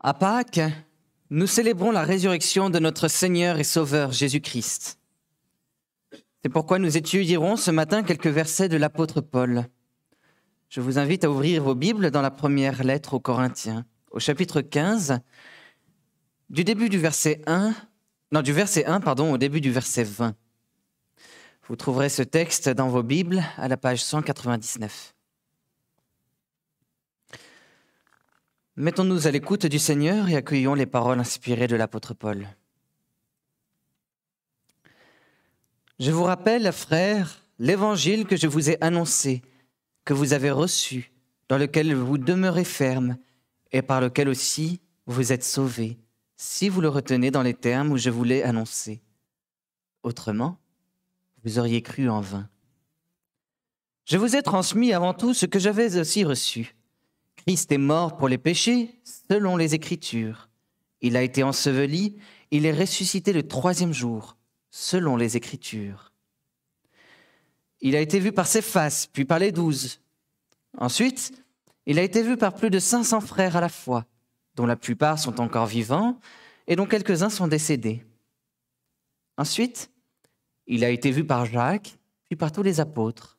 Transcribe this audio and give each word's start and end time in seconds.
À 0.00 0.12
Pâques, 0.12 0.60
nous 1.30 1.46
célébrons 1.46 1.90
la 1.90 2.02
résurrection 2.02 2.68
de 2.68 2.78
notre 2.78 3.08
Seigneur 3.08 3.58
et 3.58 3.64
Sauveur 3.64 4.12
Jésus-Christ. 4.12 4.98
C'est 6.42 6.50
pourquoi 6.50 6.78
nous 6.78 6.98
étudierons 6.98 7.56
ce 7.56 7.70
matin 7.70 8.02
quelques 8.02 8.26
versets 8.26 8.68
de 8.68 8.76
l'apôtre 8.76 9.22
Paul. 9.22 9.64
Je 10.68 10.82
vous 10.82 10.98
invite 10.98 11.24
à 11.24 11.30
ouvrir 11.30 11.62
vos 11.62 11.74
Bibles 11.74 12.10
dans 12.10 12.20
la 12.20 12.30
première 12.30 12.84
lettre 12.84 13.14
aux 13.14 13.20
Corinthiens, 13.20 13.86
au 14.10 14.20
chapitre 14.20 14.60
15, 14.60 15.18
du 16.50 16.62
début 16.62 16.90
du 16.90 16.98
verset 16.98 17.40
1, 17.46 17.74
non, 18.32 18.42
du 18.42 18.52
verset 18.52 18.84
1, 18.84 19.00
pardon, 19.00 19.32
au 19.32 19.38
début 19.38 19.62
du 19.62 19.72
verset 19.72 20.04
20. 20.04 20.34
Vous 21.68 21.76
trouverez 21.76 22.10
ce 22.10 22.22
texte 22.22 22.68
dans 22.68 22.88
vos 22.88 23.02
Bibles 23.02 23.42
à 23.56 23.66
la 23.66 23.78
page 23.78 24.04
199. 24.04 25.15
Mettons-nous 28.78 29.26
à 29.26 29.30
l'écoute 29.30 29.64
du 29.64 29.78
Seigneur 29.78 30.28
et 30.28 30.36
accueillons 30.36 30.74
les 30.74 30.84
paroles 30.84 31.18
inspirées 31.18 31.66
de 31.66 31.76
l'apôtre 31.76 32.12
Paul. 32.12 32.46
Je 35.98 36.10
vous 36.10 36.24
rappelle, 36.24 36.70
frères, 36.72 37.42
l'évangile 37.58 38.26
que 38.26 38.36
je 38.36 38.46
vous 38.46 38.68
ai 38.68 38.76
annoncé, 38.82 39.40
que 40.04 40.12
vous 40.12 40.34
avez 40.34 40.50
reçu, 40.50 41.10
dans 41.48 41.56
lequel 41.56 41.94
vous 41.94 42.18
demeurez 42.18 42.64
ferme, 42.64 43.16
et 43.72 43.80
par 43.80 44.02
lequel 44.02 44.28
aussi 44.28 44.82
vous 45.06 45.32
êtes 45.32 45.44
sauvés, 45.44 45.96
si 46.36 46.68
vous 46.68 46.82
le 46.82 46.90
retenez 46.90 47.30
dans 47.30 47.42
les 47.42 47.54
termes 47.54 47.92
où 47.92 47.96
je 47.96 48.10
vous 48.10 48.24
l'ai 48.24 48.42
annoncé. 48.42 49.00
Autrement, 50.02 50.58
vous 51.44 51.58
auriez 51.58 51.80
cru 51.80 52.10
en 52.10 52.20
vain. 52.20 52.46
Je 54.04 54.18
vous 54.18 54.36
ai 54.36 54.42
transmis 54.42 54.92
avant 54.92 55.14
tout 55.14 55.32
ce 55.32 55.46
que 55.46 55.58
j'avais 55.58 55.98
aussi 55.98 56.24
reçu 56.24 56.75
Christ 57.46 57.70
est 57.70 57.78
mort 57.78 58.16
pour 58.16 58.28
les 58.28 58.38
péchés 58.38 59.00
selon 59.04 59.56
les 59.56 59.76
Écritures. 59.76 60.48
Il 61.00 61.16
a 61.16 61.22
été 61.22 61.44
enseveli, 61.44 62.16
il 62.50 62.66
est 62.66 62.72
ressuscité 62.72 63.32
le 63.32 63.46
troisième 63.46 63.92
jour 63.92 64.36
selon 64.70 65.16
les 65.16 65.36
Écritures. 65.36 66.12
Il 67.80 67.94
a 67.94 68.00
été 68.00 68.18
vu 68.18 68.32
par 68.32 68.48
ses 68.48 68.62
faces, 68.62 69.06
puis 69.06 69.24
par 69.24 69.38
les 69.38 69.52
douze. 69.52 70.00
Ensuite, 70.76 71.40
il 71.86 72.00
a 72.00 72.02
été 72.02 72.20
vu 72.20 72.36
par 72.36 72.52
plus 72.52 72.70
de 72.70 72.80
cinq 72.80 73.04
cents 73.04 73.20
frères 73.20 73.54
à 73.54 73.60
la 73.60 73.68
fois, 73.68 74.06
dont 74.56 74.66
la 74.66 74.74
plupart 74.74 75.20
sont 75.20 75.40
encore 75.40 75.66
vivants 75.66 76.18
et 76.66 76.74
dont 76.74 76.86
quelques-uns 76.86 77.30
sont 77.30 77.46
décédés. 77.46 78.04
Ensuite, 79.38 79.92
il 80.66 80.82
a 80.82 80.90
été 80.90 81.12
vu 81.12 81.24
par 81.24 81.46
Jacques, 81.46 81.96
puis 82.24 82.34
par 82.34 82.50
tous 82.50 82.64
les 82.64 82.80
apôtres. 82.80 83.35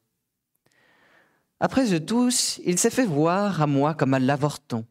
Après 1.59 1.93
eux 1.93 2.05
tous, 2.05 2.59
il 2.65 2.77
s'est 2.77 2.91
fait 2.91 3.05
voir 3.05 3.61
à 3.61 3.67
moi 3.67 3.95
comme 3.95 4.13
à 4.13 4.19
l'avorton, 4.19 4.85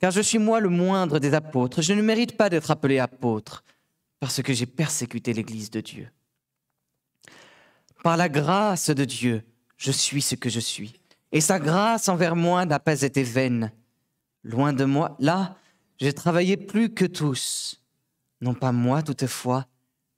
car 0.00 0.10
je 0.10 0.20
suis 0.20 0.38
moi 0.38 0.58
le 0.58 0.68
moindre 0.68 1.18
des 1.18 1.34
apôtres. 1.34 1.80
Je 1.80 1.92
ne 1.92 2.02
mérite 2.02 2.36
pas 2.36 2.50
d'être 2.50 2.70
appelé 2.70 2.98
apôtre, 2.98 3.62
parce 4.18 4.42
que 4.42 4.52
j'ai 4.52 4.66
persécuté 4.66 5.32
l'Église 5.32 5.70
de 5.70 5.80
Dieu. 5.80 6.08
Par 8.02 8.16
la 8.16 8.28
grâce 8.28 8.90
de 8.90 9.04
Dieu, 9.04 9.44
je 9.76 9.92
suis 9.92 10.22
ce 10.22 10.34
que 10.34 10.50
je 10.50 10.60
suis, 10.60 10.94
et 11.30 11.40
sa 11.40 11.60
grâce 11.60 12.08
envers 12.08 12.34
moi 12.34 12.66
n'a 12.66 12.80
pas 12.80 13.02
été 13.02 13.22
vaine. 13.22 13.70
Loin 14.42 14.72
de 14.72 14.84
moi, 14.84 15.16
là, 15.20 15.56
j'ai 15.98 16.12
travaillé 16.12 16.56
plus 16.56 16.92
que 16.92 17.04
tous, 17.04 17.80
non 18.40 18.54
pas 18.54 18.72
moi 18.72 19.02
toutefois, 19.02 19.66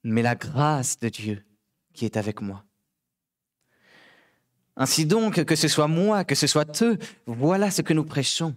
mais 0.03 0.23
la 0.23 0.33
grâce 0.33 0.97
de 0.99 1.09
Dieu 1.09 1.45
qui 1.93 2.05
est 2.05 2.17
avec 2.17 2.41
moi. 2.41 2.63
Ainsi 4.77 5.05
donc, 5.05 5.43
que 5.45 5.55
ce 5.55 5.67
soit 5.67 5.87
moi, 5.87 6.23
que 6.23 6.35
ce 6.35 6.47
soit 6.47 6.81
eux, 6.81 6.97
voilà 7.25 7.71
ce 7.71 7.81
que 7.81 7.93
nous 7.93 8.03
prêchons. 8.03 8.55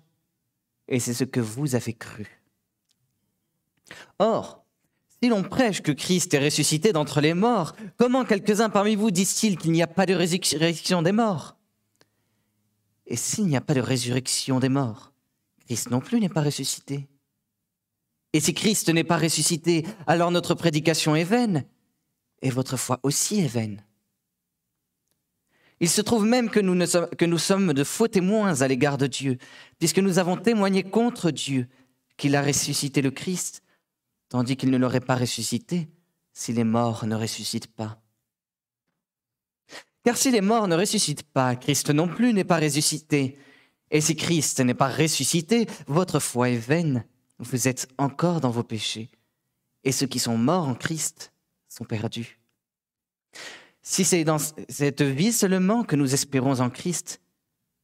Et 0.88 1.00
c'est 1.00 1.14
ce 1.14 1.24
que 1.24 1.40
vous 1.40 1.74
avez 1.74 1.92
cru. 1.92 2.42
Or, 4.18 4.64
si 5.22 5.28
l'on 5.28 5.42
prêche 5.42 5.82
que 5.82 5.92
Christ 5.92 6.34
est 6.34 6.44
ressuscité 6.44 6.92
d'entre 6.92 7.20
les 7.20 7.34
morts, 7.34 7.74
comment 7.96 8.24
quelques-uns 8.24 8.70
parmi 8.70 8.94
vous 8.94 9.10
disent-ils 9.10 9.56
qu'il 9.56 9.72
n'y 9.72 9.82
a 9.82 9.86
pas 9.86 10.06
de 10.06 10.14
résurrection 10.14 11.02
des 11.02 11.12
morts? 11.12 11.56
Et 13.06 13.16
s'il 13.16 13.46
n'y 13.46 13.56
a 13.56 13.60
pas 13.60 13.74
de 13.74 13.80
résurrection 13.80 14.60
des 14.60 14.68
morts, 14.68 15.12
Christ 15.66 15.90
non 15.90 16.00
plus 16.00 16.20
n'est 16.20 16.28
pas 16.28 16.42
ressuscité. 16.42 17.08
Et 18.32 18.40
si 18.40 18.54
Christ 18.54 18.90
n'est 18.90 19.04
pas 19.04 19.16
ressuscité, 19.16 19.86
alors 20.06 20.30
notre 20.30 20.54
prédication 20.54 21.16
est 21.16 21.24
vaine, 21.24 21.64
et 22.42 22.50
votre 22.50 22.76
foi 22.76 23.00
aussi 23.02 23.40
est 23.40 23.48
vaine. 23.48 23.82
Il 25.80 25.88
se 25.88 26.00
trouve 26.00 26.24
même 26.24 26.50
que 26.50 26.60
nous, 26.60 27.38
sommes, 27.38 27.72
de 27.72 27.84
faux 27.84 28.08
témoins 28.08 28.60
à 28.60 28.68
l'égard 28.68 28.98
de 28.98 29.06
Dieu, 29.06 29.38
puisque 29.78 29.98
nous 29.98 30.18
avons 30.18 30.36
témoigné 30.36 30.82
contre 30.82 31.30
Dieu 31.30 31.68
qu'il 32.16 32.34
a 32.34 32.42
ressuscité 32.42 33.00
le 33.00 33.12
Christ, 33.12 33.62
tandis 34.28 34.56
qu'il 34.56 34.70
ne 34.70 34.76
l'aurait 34.76 35.00
pas 35.00 35.14
ressuscité 35.14 35.88
si 36.32 36.52
les 36.52 36.64
morts 36.64 37.06
ne 37.06 37.14
ressuscitent 37.14 37.72
pas. 37.72 38.00
Car 40.04 40.16
si 40.16 40.30
les 40.30 40.40
morts 40.40 40.68
ne 40.68 40.76
ressuscitent 40.76 41.22
pas, 41.22 41.54
Christ 41.54 41.90
non 41.90 42.08
plus 42.08 42.32
n'est 42.32 42.44
pas 42.44 42.58
ressuscité. 42.58 43.38
Et 43.90 44.00
si 44.00 44.16
Christ 44.16 44.60
n'est 44.60 44.74
pas 44.74 44.88
ressuscité, 44.88 45.66
votre 45.86 46.18
foi 46.18 46.50
est 46.50 46.56
vaine. 46.56 47.04
Vous 47.38 47.68
êtes 47.68 47.88
encore 47.98 48.40
dans 48.40 48.50
vos 48.50 48.62
péchés. 48.62 49.10
Et 49.84 49.92
ceux 49.92 50.06
qui 50.06 50.18
sont 50.18 50.36
morts 50.36 50.68
en 50.68 50.74
Christ 50.74 51.32
sont 51.68 51.84
perdus. 51.84 52.38
Si 53.90 54.04
c'est 54.04 54.22
dans 54.22 54.36
cette 54.36 55.00
vie 55.00 55.32
seulement 55.32 55.82
que 55.82 55.96
nous 55.96 56.12
espérons 56.12 56.60
en 56.60 56.68
Christ, 56.68 57.22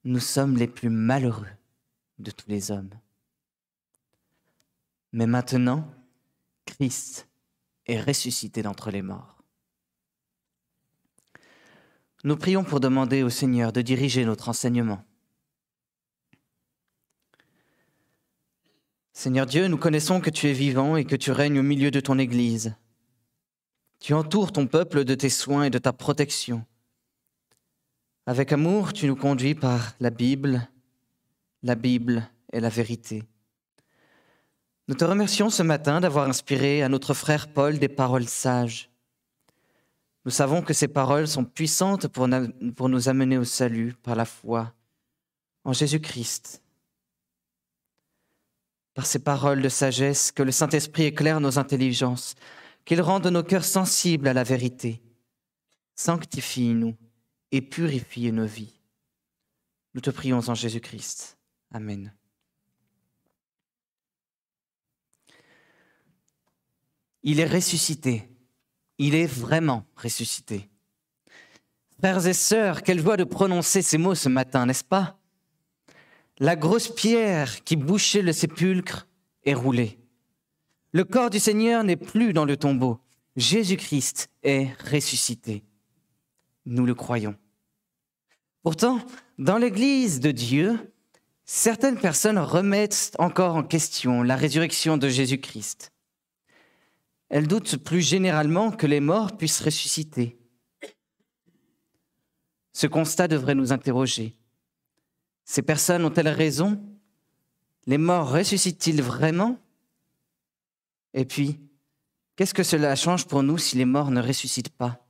nous 0.05 0.21
sommes 0.21 0.59
les 0.59 0.67
plus 0.67 0.91
malheureux 0.91 1.49
de 2.19 2.31
tous 2.31 2.47
les 2.47 2.71
hommes. 2.71 2.91
Mais 5.13 5.27
maintenant, 5.27 5.91
Christ 6.67 7.27
est 7.87 8.03
ressuscité 8.03 8.61
d'entre 8.61 8.91
les 8.91 9.01
morts. 9.01 9.43
Nous 12.23 12.37
prions 12.37 12.65
pour 12.65 12.81
demander 12.81 13.23
au 13.23 13.31
Seigneur 13.31 13.73
de 13.73 13.81
diriger 13.81 14.27
notre 14.27 14.51
enseignement. 14.51 15.03
Seigneur 19.15 19.47
Dieu, 19.47 19.69
nous 19.69 19.79
connaissons 19.79 20.21
que 20.21 20.29
tu 20.29 20.49
es 20.49 20.53
vivant 20.53 20.97
et 20.97 21.07
que 21.07 21.17
tu 21.17 21.31
règnes 21.31 21.61
au 21.61 21.63
milieu 21.63 21.91
de 21.91 22.01
ton 22.01 22.19
Église. 22.19 22.77
Tu 24.05 24.13
entoures 24.13 24.53
ton 24.53 24.67
peuple 24.67 25.05
de 25.05 25.15
tes 25.15 25.31
soins 25.31 25.65
et 25.65 25.71
de 25.71 25.79
ta 25.79 25.95
protection. 25.95 26.63
Avec 28.27 28.53
amour, 28.53 28.93
tu 28.93 29.07
nous 29.07 29.17
conduis 29.17 29.55
par 29.55 29.95
la 29.99 30.11
Bible. 30.11 30.69
La 31.63 31.75
Bible 31.75 32.29
est 32.53 32.61
la 32.61 32.69
vérité. 32.69 33.25
Nous 34.89 34.95
te 34.95 35.07
remercions 35.07 35.49
ce 35.49 35.63
matin 35.63 36.03
d'avoir 36.03 36.29
inspiré 36.29 36.83
à 36.83 36.91
notre 36.91 37.15
frère 37.15 37.49
Paul 37.49 37.79
des 37.79 37.89
paroles 37.89 38.29
sages. 38.29 38.91
Nous 40.27 40.31
savons 40.31 40.61
que 40.61 40.75
ces 40.75 40.89
paroles 40.89 41.27
sont 41.27 41.47
puissantes 41.47 42.07
pour, 42.09 42.29
nous 42.29 43.09
amener 43.09 43.39
au 43.39 43.45
salut 43.45 43.95
par 44.03 44.17
la 44.17 44.27
foi 44.27 44.75
en 45.65 45.73
Jésus-Christ. 45.73 46.63
Par 48.93 49.07
ces 49.07 49.21
paroles 49.21 49.63
de 49.63 49.71
sagesse, 49.71 50.31
que 50.31 50.43
le 50.43 50.53
Saint-Esprit 50.53 51.05
éclaire 51.05 51.41
nos 51.41 51.59
intelligences, 51.59 52.35
qu'il 52.85 53.01
rende 53.01 53.27
nos 53.27 53.43
cœurs 53.43 53.65
sensibles 53.65 54.29
à 54.29 54.33
la 54.33 54.45
vérité. 54.45 55.03
Sanctifie-nous 55.95 56.97
et 57.53 57.63
purifie 57.63 58.33
nos 58.33 58.47
vies. 58.47 58.81
Nous 59.95 60.01
te 60.01 60.11
prions 60.11 60.41
en 60.49 60.55
Jésus-Christ. 60.55 61.39
Amen. 61.73 62.13
Il 67.23 67.41
est 67.41 67.47
ressuscité. 67.47 68.29
Il 68.99 69.15
est 69.15 69.27
vraiment 69.27 69.87
ressuscité. 69.97 70.69
Frères 71.99 72.27
et 72.27 72.35
sœurs, 72.35 72.83
quelle 72.83 73.01
joie 73.01 73.17
de 73.17 73.25
prononcer 73.25 73.83
ces 73.83 73.99
mots 73.99 74.15
ce 74.15 74.29
matin, 74.29 74.67
n'est-ce 74.67 74.85
pas? 74.85 75.19
La 76.39 76.57
grosse 76.57 76.93
pierre 76.93 77.65
qui 77.65 77.77
bouchait 77.77 78.23
le 78.23 78.33
sépulcre 78.33 79.07
est 79.45 79.55
roulée. 79.55 80.04
Le 80.95 81.03
corps 81.03 81.29
du 81.29 81.41
Seigneur 81.41 81.83
n'est 81.83 81.97
plus 81.97 82.33
dans 82.33 82.45
le 82.45 82.57
tombeau. 82.57 83.01
Jésus-Christ 83.35 84.31
est 84.45 84.71
ressuscité. 84.81 85.65
Nous 86.67 86.87
le 86.87 86.95
croyons. 86.95 87.35
Pourtant, 88.63 89.05
dans 89.37 89.59
l'Église 89.59 90.21
de 90.21 90.31
Dieu, 90.31 90.95
certaines 91.45 91.99
personnes 91.99 92.39
remettent 92.39 93.11
encore 93.19 93.57
en 93.57 93.65
question 93.65 94.23
la 94.23 94.37
résurrection 94.37 94.97
de 94.97 95.09
Jésus-Christ. 95.09 95.91
Elles 97.29 97.49
doutent 97.49 97.77
plus 97.79 98.01
généralement 98.01 98.71
que 98.71 98.87
les 98.87 99.01
morts 99.01 99.37
puissent 99.37 99.63
ressusciter. 99.63 100.39
Ce 102.73 102.87
constat 102.87 103.27
devrait 103.27 103.57
nous 103.57 103.73
interroger. 103.73 104.37
Ces 105.45 105.63
personnes 105.63 106.05
ont-elles 106.05 106.29
raison? 106.29 106.81
Les 107.87 107.99
morts 107.99 108.31
ressuscitent-ils 108.31 109.03
vraiment? 109.03 109.59
Et 111.15 111.25
puis, 111.25 111.61
qu'est-ce 112.37 112.53
que 112.53 112.65
cela 112.65 112.97
change 112.97 113.27
pour 113.27 113.43
nous 113.43 113.57
si 113.57 113.77
les 113.77 113.85
morts 113.85 114.11
ne 114.11 114.21
ressuscitent 114.21 114.77
pas? 114.77 115.01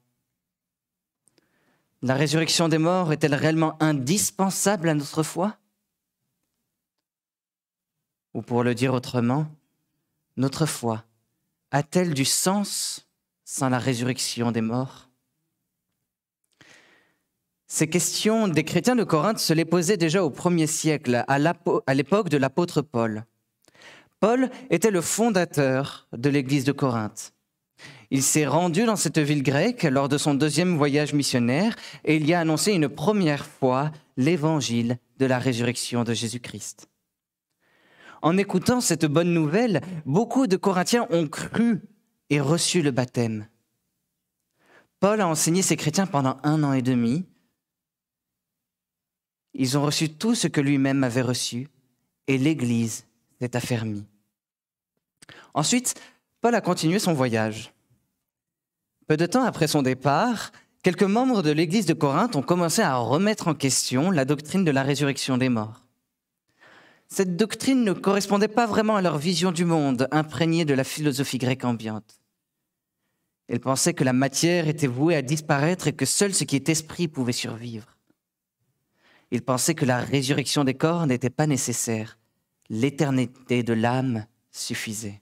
La 2.03 2.15
résurrection 2.15 2.69
des 2.69 2.77
morts 2.77 3.12
est-elle 3.12 3.35
réellement 3.35 3.83
indispensable 3.83 4.91
à 4.91 4.95
notre 4.95 5.23
foi? 5.23 5.56
Ou 8.35 8.43
pour 8.43 8.62
le 8.62 8.75
dire 8.75 8.93
autrement, 8.93 9.47
notre 10.37 10.67
foi 10.67 11.05
a-t-elle 11.71 12.12
du 12.12 12.27
sens 12.27 13.09
sans 13.45 13.71
la 13.71 13.79
résurrection 13.79 14.53
des 14.53 14.61
morts? 14.61 15.09
Ces 17.67 17.89
questions 17.89 18.47
des 18.47 18.65
chrétiens 18.65 18.97
de 18.97 19.05
Corinthe 19.05 19.39
se 19.39 19.55
les 19.55 19.65
posaient 19.65 19.97
déjà 19.97 20.23
au 20.23 20.31
premier 20.31 20.67
siècle, 20.67 21.25
à 21.27 21.95
l'époque 21.95 22.29
de 22.29 22.37
l'apôtre 22.37 22.83
Paul. 22.83 23.25
Paul 24.25 24.49
était 24.71 24.91
le 24.91 25.03
fondateur 25.03 26.09
de 26.17 26.31
l'église 26.31 26.65
de 26.65 26.73
Corinthe. 26.73 27.35
Il 28.11 28.23
s'est 28.23 28.47
rendu 28.47 28.87
dans 28.87 28.97
cette 28.97 29.19
ville 29.19 29.43
grecque 29.43 29.82
lors 29.82 30.09
de 30.09 30.17
son 30.17 30.32
deuxième 30.32 30.79
voyage 30.79 31.12
missionnaire 31.12 31.76
et 32.06 32.17
il 32.17 32.26
y 32.26 32.32
a 32.32 32.41
annoncé 32.41 32.73
une 32.73 32.88
première 32.88 33.44
fois 33.44 33.93
l'évangile 34.17 34.97
de 35.19 35.26
la 35.26 35.38
résurrection 35.38 36.05
de 36.05 36.15
Jésus-Christ. 36.15 36.88
En 38.23 38.38
écoutant 38.38 38.81
cette 38.81 39.05
bonne 39.05 39.35
nouvelle, 39.35 39.82
beaucoup 40.06 40.47
de 40.47 40.56
Corinthiens 40.56 41.06
ont 41.11 41.29
cru 41.29 41.82
et 42.31 42.41
reçu 42.41 42.81
le 42.81 42.93
baptême. 42.93 43.47
Paul 45.00 45.20
a 45.20 45.29
enseigné 45.29 45.61
ses 45.61 45.77
chrétiens 45.77 46.06
pendant 46.06 46.38
un 46.44 46.65
an 46.65 46.73
et 46.73 46.81
demi. 46.81 47.27
Ils 49.53 49.77
ont 49.77 49.82
reçu 49.82 50.09
tout 50.09 50.35
ce 50.35 50.49
que 50.49 50.62
lui-même 50.62 51.05
avait 51.05 51.20
reçu 51.20 51.69
et 52.27 52.38
l'Église 52.38 53.05
s'est 53.38 53.55
affermie. 53.55 54.06
Ensuite, 55.55 55.94
Paul 56.41 56.55
a 56.55 56.61
continué 56.61 56.99
son 56.99 57.15
voyage. 57.15 57.73
Peu 59.06 59.17
de 59.17 59.26
temps 59.26 59.44
après 59.44 59.67
son 59.67 59.82
départ, 59.82 60.53
quelques 60.82 61.03
membres 61.03 61.43
de 61.43 61.50
l'Église 61.50 61.87
de 61.87 61.94
Corinthe 61.94 62.37
ont 62.37 62.43
commencé 62.43 62.82
à 62.82 62.97
remettre 62.97 63.49
en 63.49 63.55
question 63.55 64.11
la 64.11 64.25
doctrine 64.25 64.65
de 64.65 64.71
la 64.71 64.82
résurrection 64.82 65.37
des 65.37 65.49
morts. 65.49 65.85
Cette 67.09 67.37
doctrine 67.37 67.85
ne 67.85 67.93
correspondait 67.93 68.49
pas 68.49 68.67
vraiment 68.67 68.97
à 68.97 69.03
leur 69.03 69.19
vision 69.19 69.53
du 69.53 69.65
monde, 69.65 70.09
imprégnée 70.11 70.65
de 70.65 70.75
la 70.75 70.85
philosophie 70.85 71.38
grecque 71.38 71.65
ambiante. 71.65 72.19
Ils 73.49 73.61
pensaient 73.61 73.94
que 73.94 74.05
la 74.05 74.15
matière 74.15 74.69
était 74.69 74.87
vouée 74.87 75.17
à 75.17 75.23
disparaître 75.23 75.87
et 75.87 75.93
que 75.93 76.06
seul 76.06 76.35
ce 76.35 76.44
qui 76.44 76.56
est 76.56 76.69
esprit 76.69 77.09
pouvait 77.09 77.32
survivre. 77.32 77.87
Ils 79.31 79.43
pensaient 79.43 79.75
que 79.75 79.85
la 79.85 79.99
résurrection 79.99 80.65
des 80.65 80.75
corps 80.75 81.06
n'était 81.06 81.31
pas 81.31 81.47
nécessaire. 81.47 82.19
L'éternité 82.70 83.62
de 83.62 83.75
l'âme 83.75 84.27
suffisait. 84.55 85.21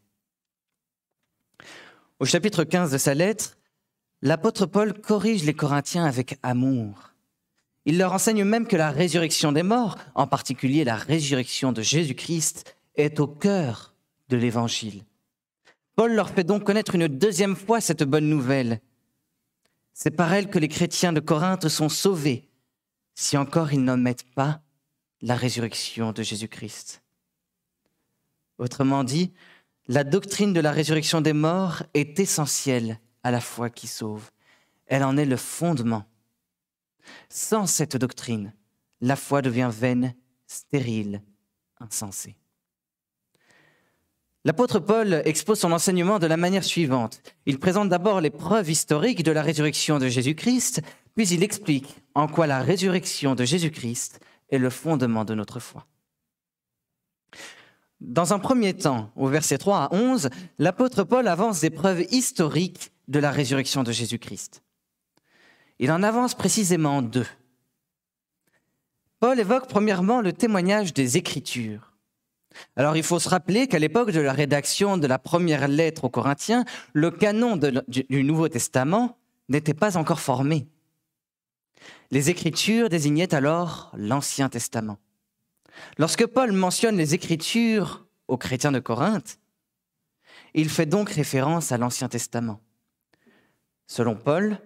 Au 2.19 2.25
chapitre 2.25 2.65
15 2.65 2.93
de 2.93 2.99
sa 2.99 3.15
lettre, 3.15 3.57
l'apôtre 4.21 4.67
Paul 4.67 4.93
corrige 5.01 5.45
les 5.45 5.55
Corinthiens 5.55 6.05
avec 6.05 6.39
amour. 6.43 7.13
Il 7.85 7.99
leur 7.99 8.13
enseigne 8.13 8.45
même 8.45 8.69
que 8.69 8.77
la 8.77 8.91
résurrection 8.91 9.51
des 9.51 9.65
morts, 9.65 9.99
en 10.15 10.29
particulier 10.29 10.85
la 10.85 10.95
résurrection 10.95 11.73
de 11.73 11.83
Jésus-Christ, 11.83 12.77
est 12.95 13.19
au 13.19 13.27
cœur 13.27 13.95
de 14.29 14.37
l'Évangile. 14.37 15.05
Paul 15.97 16.15
leur 16.15 16.31
fait 16.31 16.45
donc 16.45 16.65
connaître 16.65 16.95
une 16.95 17.09
deuxième 17.09 17.57
fois 17.57 17.81
cette 17.81 18.05
bonne 18.05 18.29
nouvelle. 18.29 18.81
C'est 19.93 20.13
par 20.13 20.33
elle 20.33 20.49
que 20.49 20.59
les 20.59 20.69
chrétiens 20.69 21.13
de 21.13 21.21
Corinthe 21.21 21.69
sont 21.69 21.89
sauvés, 21.89 22.49
si 23.15 23.37
encore 23.37 23.73
ils 23.73 23.83
n'omettent 23.83 24.31
pas 24.35 24.63
la 25.21 25.35
résurrection 25.35 26.13
de 26.13 26.23
Jésus-Christ. 26.23 27.02
Autrement 28.63 29.03
dit, 29.03 29.33
la 29.89 30.05
doctrine 30.05 30.53
de 30.53 30.61
la 30.61 30.71
résurrection 30.71 31.21
des 31.21 31.33
morts 31.33 31.83
est 31.95 32.21
essentielle 32.21 33.01
à 33.25 33.33
la 33.33 33.41
foi 33.41 33.71
qui 33.71 33.89
sauve. 33.89 34.31
Elle 34.87 35.03
en 35.03 35.17
est 35.17 35.25
le 35.25 35.37
fondement. 35.37 36.05
Sans 37.29 37.67
cette 37.67 37.97
doctrine, 37.97 38.53
la 39.01 39.17
foi 39.17 39.43
devient 39.43 39.69
vaine, 39.73 40.15
stérile, 40.47 41.23
insensée. 41.81 42.37
L'apôtre 44.45 44.79
Paul 44.79 45.23
expose 45.25 45.59
son 45.59 45.73
enseignement 45.73 46.21
de 46.21 46.29
la 46.29 46.37
manière 46.37 46.63
suivante. 46.63 47.21
Il 47.47 47.59
présente 47.59 47.89
d'abord 47.89 48.21
les 48.21 48.31
preuves 48.31 48.71
historiques 48.71 49.25
de 49.25 49.33
la 49.33 49.43
résurrection 49.43 49.99
de 49.99 50.07
Jésus-Christ, 50.07 50.83
puis 51.17 51.27
il 51.27 51.43
explique 51.43 51.97
en 52.15 52.29
quoi 52.29 52.47
la 52.47 52.63
résurrection 52.63 53.35
de 53.35 53.45
Jésus-Christ 53.45 54.21
est 54.51 54.59
le 54.59 54.71
fondement 54.71 55.25
de 55.25 55.35
notre 55.35 55.59
foi. 55.59 55.85
Dans 58.05 58.33
un 58.33 58.41
premier 58.41 58.75
temps, 58.75 59.13
au 59.15 59.29
verset 59.29 59.59
3 59.59 59.79
à 59.79 59.95
11, 59.95 60.29
l'apôtre 60.59 61.05
Paul 61.05 61.29
avance 61.29 61.61
des 61.61 61.71
preuves 61.71 62.03
historiques 62.11 62.91
de 63.07 63.21
la 63.21 63.31
résurrection 63.31 63.85
de 63.85 63.93
Jésus-Christ. 63.93 64.63
Il 65.79 65.93
en 65.93 66.03
avance 66.03 66.35
précisément 66.35 67.01
deux. 67.01 67.27
Paul 69.21 69.39
évoque 69.39 69.69
premièrement 69.69 70.21
le 70.21 70.33
témoignage 70.33 70.93
des 70.93 71.17
Écritures. 71.17 71.93
Alors 72.75 72.97
il 72.97 73.05
faut 73.05 73.21
se 73.21 73.29
rappeler 73.29 73.69
qu'à 73.69 73.79
l'époque 73.79 74.11
de 74.11 74.21
la 74.21 74.33
rédaction 74.33 74.99
de 74.99 75.07
la 75.07 75.21
première 75.21 75.69
lettre 75.69 76.05
aux 76.05 76.11
Corinthiens, 76.11 76.65
le 76.93 77.13
canon 77.13 77.57
du 77.57 78.25
Nouveau 78.25 78.49
Testament 78.49 79.17
n'était 79.49 79.75
pas 79.75 79.97
encore 79.97 80.21
formé. 80.21 80.67
Les 82.11 82.31
Écritures 82.31 82.89
désignaient 82.89 83.33
alors 83.33 83.93
l'Ancien 83.97 84.49
Testament. 84.49 84.99
Lorsque 85.99 86.27
Paul 86.27 86.53
mentionne 86.53 86.97
les 86.97 87.15
Écritures 87.15 88.07
aux 88.29 88.37
chrétiens 88.37 88.73
de 88.73 88.79
Corinthe, 88.79 89.39
il 90.55 90.69
fait 90.69 90.87
donc 90.87 91.11
référence 91.11 91.73
à 91.73 91.79
l'Ancien 91.79 92.09
Testament. 92.09 92.61
Selon 93.87 94.17
Paul, 94.17 94.59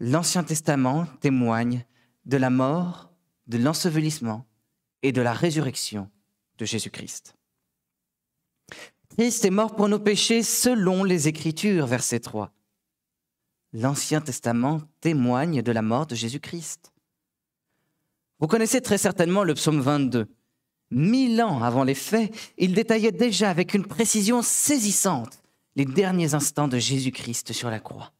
l'Ancien 0.00 0.44
Testament 0.44 1.06
témoigne 1.20 1.84
de 2.24 2.36
la 2.36 2.50
mort, 2.50 3.12
de 3.46 3.58
l'ensevelissement 3.58 4.46
et 5.02 5.12
de 5.12 5.20
la 5.20 5.32
résurrection 5.32 6.10
de 6.58 6.64
Jésus-Christ. 6.64 7.34
Christ 9.16 9.44
est 9.44 9.50
mort 9.50 9.76
pour 9.76 9.88
nos 9.88 9.98
péchés 9.98 10.42
selon 10.42 11.04
les 11.04 11.28
Écritures, 11.28 11.86
verset 11.86 12.20
3. 12.20 12.52
L'Ancien 13.72 14.20
Testament 14.20 14.80
témoigne 15.00 15.62
de 15.62 15.72
la 15.72 15.82
mort 15.82 16.06
de 16.06 16.14
Jésus-Christ. 16.14 16.92
Vous 18.38 18.46
connaissez 18.46 18.80
très 18.80 18.98
certainement 18.98 19.44
le 19.44 19.54
psaume 19.54 19.80
22. 19.80 20.28
Mille 20.92 21.42
ans 21.42 21.62
avant 21.62 21.84
les 21.84 21.94
faits, 21.94 22.30
il 22.58 22.74
détaillait 22.74 23.12
déjà 23.12 23.48
avec 23.48 23.72
une 23.72 23.86
précision 23.86 24.42
saisissante 24.42 25.42
les 25.74 25.86
derniers 25.86 26.34
instants 26.34 26.68
de 26.68 26.78
Jésus-Christ 26.78 27.54
sur 27.54 27.70
la 27.70 27.80
croix. 27.80 28.12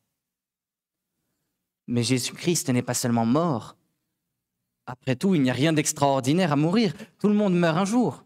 Mais 1.86 2.02
Jésus-Christ 2.02 2.70
n'est 2.70 2.80
pas 2.80 2.94
seulement 2.94 3.26
mort. 3.26 3.76
Après 4.86 5.16
tout, 5.16 5.34
il 5.34 5.42
n'y 5.42 5.50
a 5.50 5.52
rien 5.52 5.74
d'extraordinaire 5.74 6.50
à 6.50 6.56
mourir. 6.56 6.94
Tout 7.18 7.28
le 7.28 7.34
monde 7.34 7.54
meurt 7.54 7.76
un 7.76 7.84
jour. 7.84 8.24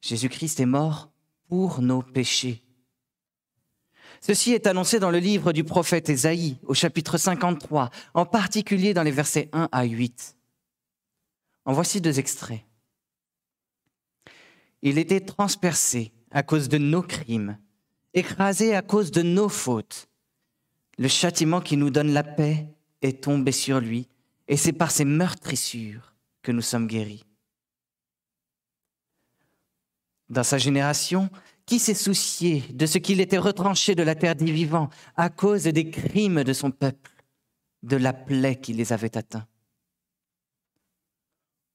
Jésus-Christ 0.00 0.60
est 0.60 0.66
mort 0.66 1.10
pour 1.48 1.82
nos 1.82 2.00
péchés. 2.00 2.62
Ceci 4.22 4.54
est 4.54 4.66
annoncé 4.66 4.98
dans 4.98 5.10
le 5.10 5.18
livre 5.18 5.52
du 5.52 5.64
prophète 5.64 6.08
Ésaïe, 6.08 6.56
au 6.62 6.72
chapitre 6.72 7.18
53, 7.18 7.90
en 8.14 8.24
particulier 8.24 8.94
dans 8.94 9.02
les 9.02 9.10
versets 9.10 9.50
1 9.52 9.68
à 9.70 9.84
8. 9.84 10.34
En 11.66 11.74
voici 11.74 12.00
deux 12.00 12.18
extraits. 12.18 12.65
Il 14.82 14.98
était 14.98 15.20
transpercé 15.20 16.12
à 16.30 16.42
cause 16.42 16.68
de 16.68 16.78
nos 16.78 17.02
crimes, 17.02 17.58
écrasé 18.14 18.74
à 18.74 18.82
cause 18.82 19.10
de 19.10 19.22
nos 19.22 19.48
fautes. 19.48 20.08
Le 20.98 21.08
châtiment 21.08 21.60
qui 21.60 21.76
nous 21.76 21.90
donne 21.90 22.12
la 22.12 22.22
paix 22.22 22.68
est 23.02 23.22
tombé 23.22 23.52
sur 23.52 23.80
lui, 23.80 24.08
et 24.48 24.56
c'est 24.56 24.72
par 24.72 24.90
ses 24.90 25.04
meurtrissures 25.04 26.14
que 26.42 26.52
nous 26.52 26.62
sommes 26.62 26.86
guéris. 26.86 27.24
Dans 30.28 30.42
sa 30.44 30.58
génération, 30.58 31.30
qui 31.66 31.78
s'est 31.80 31.94
soucié 31.94 32.60
de 32.72 32.86
ce 32.86 32.98
qu'il 32.98 33.20
était 33.20 33.38
retranché 33.38 33.94
de 33.94 34.02
la 34.04 34.14
terre 34.14 34.36
des 34.36 34.50
vivants 34.50 34.88
à 35.16 35.28
cause 35.30 35.64
des 35.64 35.90
crimes 35.90 36.44
de 36.44 36.52
son 36.52 36.70
peuple, 36.70 37.10
de 37.82 37.96
la 37.96 38.12
plaie 38.12 38.56
qui 38.56 38.72
les 38.72 38.92
avait 38.92 39.16
atteints? 39.16 39.46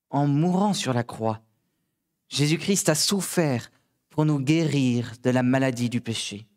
En 0.10 0.28
mourant 0.28 0.74
sur 0.74 0.94
la 0.94 1.04
croix, 1.04 1.42
Jésus-Christ 2.32 2.88
a 2.88 2.96
souffert 2.96 3.70
pour 4.10 4.24
nous 4.26 4.40
guérir 4.40 5.14
de 5.22 5.30
la 5.30 5.44
maladie 5.44 5.90
du 5.90 6.00
péché. 6.00 6.48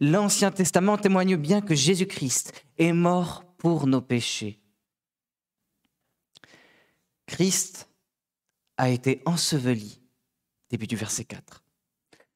L'Ancien 0.00 0.50
Testament 0.50 0.98
témoigne 0.98 1.36
bien 1.36 1.60
que 1.60 1.76
Jésus-Christ 1.76 2.52
est 2.78 2.92
mort 2.92 3.44
pour 3.58 3.86
nos 3.86 4.00
péchés. 4.00 4.60
Christ 7.26 7.88
a 8.76 8.90
été 8.90 9.22
enseveli, 9.24 10.00
début 10.68 10.88
du 10.88 10.96
verset 10.96 11.24
4. 11.24 11.62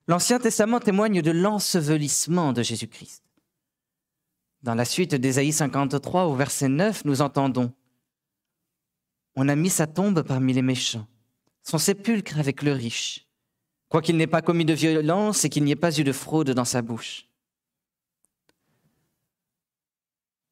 L'Ancien 0.07 0.39
Testament 0.39 0.79
témoigne 0.79 1.21
de 1.21 1.31
l'ensevelissement 1.33 2.53
de 2.53 2.63
Jésus-Christ. 2.63 3.25
Dans 4.63 4.77
la 4.77 4.85
suite 4.85 5.17
d'Ésaïe 5.17 5.53
53 5.53 6.27
au 6.27 6.37
verset 6.37 6.69
9, 6.69 7.05
nous 7.07 7.23
entendons 7.23 7.73
On 9.35 9.49
a 9.49 9.57
mis 9.57 9.71
sa 9.71 9.89
tombe 9.89 10.23
parmi 10.23 10.53
les 10.53 10.63
méchants, 10.63 11.09
son 11.63 11.79
sépulcre 11.79 12.39
avec 12.39 12.63
le 12.63 12.73
riche, 12.73 13.27
quoiqu'il 13.89 14.17
n'ait 14.17 14.27
pas 14.27 14.43
commis 14.43 14.65
de 14.65 14.75
violence 14.75 15.45
et 15.45 15.49
qu'il 15.49 15.65
n'y 15.65 15.73
ait 15.73 15.77
pas 15.77 15.99
eu 15.99 16.05
de 16.05 16.13
fraude 16.13 16.51
dans 16.51 16.65
sa 16.65 16.83
bouche. 16.83 17.29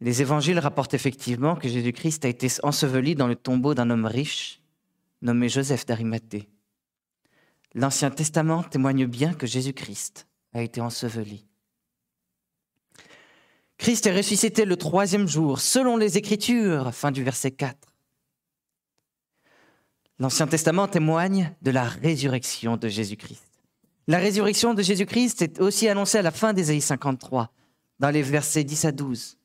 Les 0.00 0.22
évangiles 0.22 0.58
rapportent 0.58 0.94
effectivement 0.94 1.56
que 1.56 1.68
Jésus-Christ 1.68 2.24
a 2.24 2.28
été 2.28 2.48
enseveli 2.62 3.14
dans 3.14 3.26
le 3.26 3.36
tombeau 3.36 3.74
d'un 3.74 3.90
homme 3.90 4.06
riche 4.06 4.60
nommé 5.22 5.48
Joseph 5.48 5.84
d'Arimathée. 5.84 6.48
l'Ancien 7.74 8.10
Testament 8.10 8.62
témoigne 8.62 9.06
bien 9.06 9.34
que 9.34 9.46
Jésus-Christ 9.46 10.26
a 10.54 10.62
été 10.62 10.80
enseveli. 10.80 11.46
Christ 13.78 14.06
est 14.06 14.16
ressuscité 14.16 14.64
le 14.64 14.76
troisième 14.76 15.28
jour, 15.28 15.60
selon 15.60 15.96
les 15.96 16.18
Écritures, 16.18 16.92
fin 16.94 17.10
du 17.10 17.22
verset 17.22 17.52
4. 17.52 17.89
L'Ancien 20.20 20.46
Testament 20.46 20.86
témoigne 20.86 21.56
de 21.62 21.70
la 21.70 21.82
résurrection 21.82 22.76
de 22.76 22.88
Jésus-Christ. 22.88 23.42
La 24.06 24.18
résurrection 24.18 24.74
de 24.74 24.82
Jésus-Christ 24.82 25.40
est 25.40 25.60
aussi 25.62 25.88
annoncée 25.88 26.18
à 26.18 26.22
la 26.22 26.30
fin 26.30 26.52
d'Ésaïe 26.52 26.82
53, 26.82 27.50
dans 27.98 28.10
les 28.10 28.20
versets 28.20 28.62
10 28.62 28.84
à 28.84 28.92
12. 28.92 29.38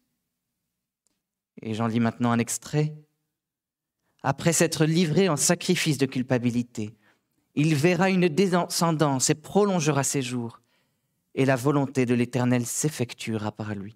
Et 1.61 1.73
j'en 1.73 1.87
lis 1.87 2.01
maintenant 2.01 2.31
un 2.31 2.39
extrait. 2.39 2.93
Après 4.21 4.51
s'être 4.51 4.83
livré 4.83 5.29
en 5.29 5.37
sacrifice 5.37 5.97
de 5.97 6.05
culpabilité, 6.05 6.93
il 7.53 7.73
verra 7.73 8.09
une 8.09 8.27
descendance 8.27 9.29
et 9.29 9.35
prolongera 9.35 10.03
ses 10.03 10.21
jours, 10.21 10.59
et 11.35 11.45
la 11.45 11.55
volonté 11.55 12.05
de 12.05 12.15
l'Éternel 12.15 12.65
s'effectuera 12.65 13.53
par 13.53 13.75
lui. 13.75 13.95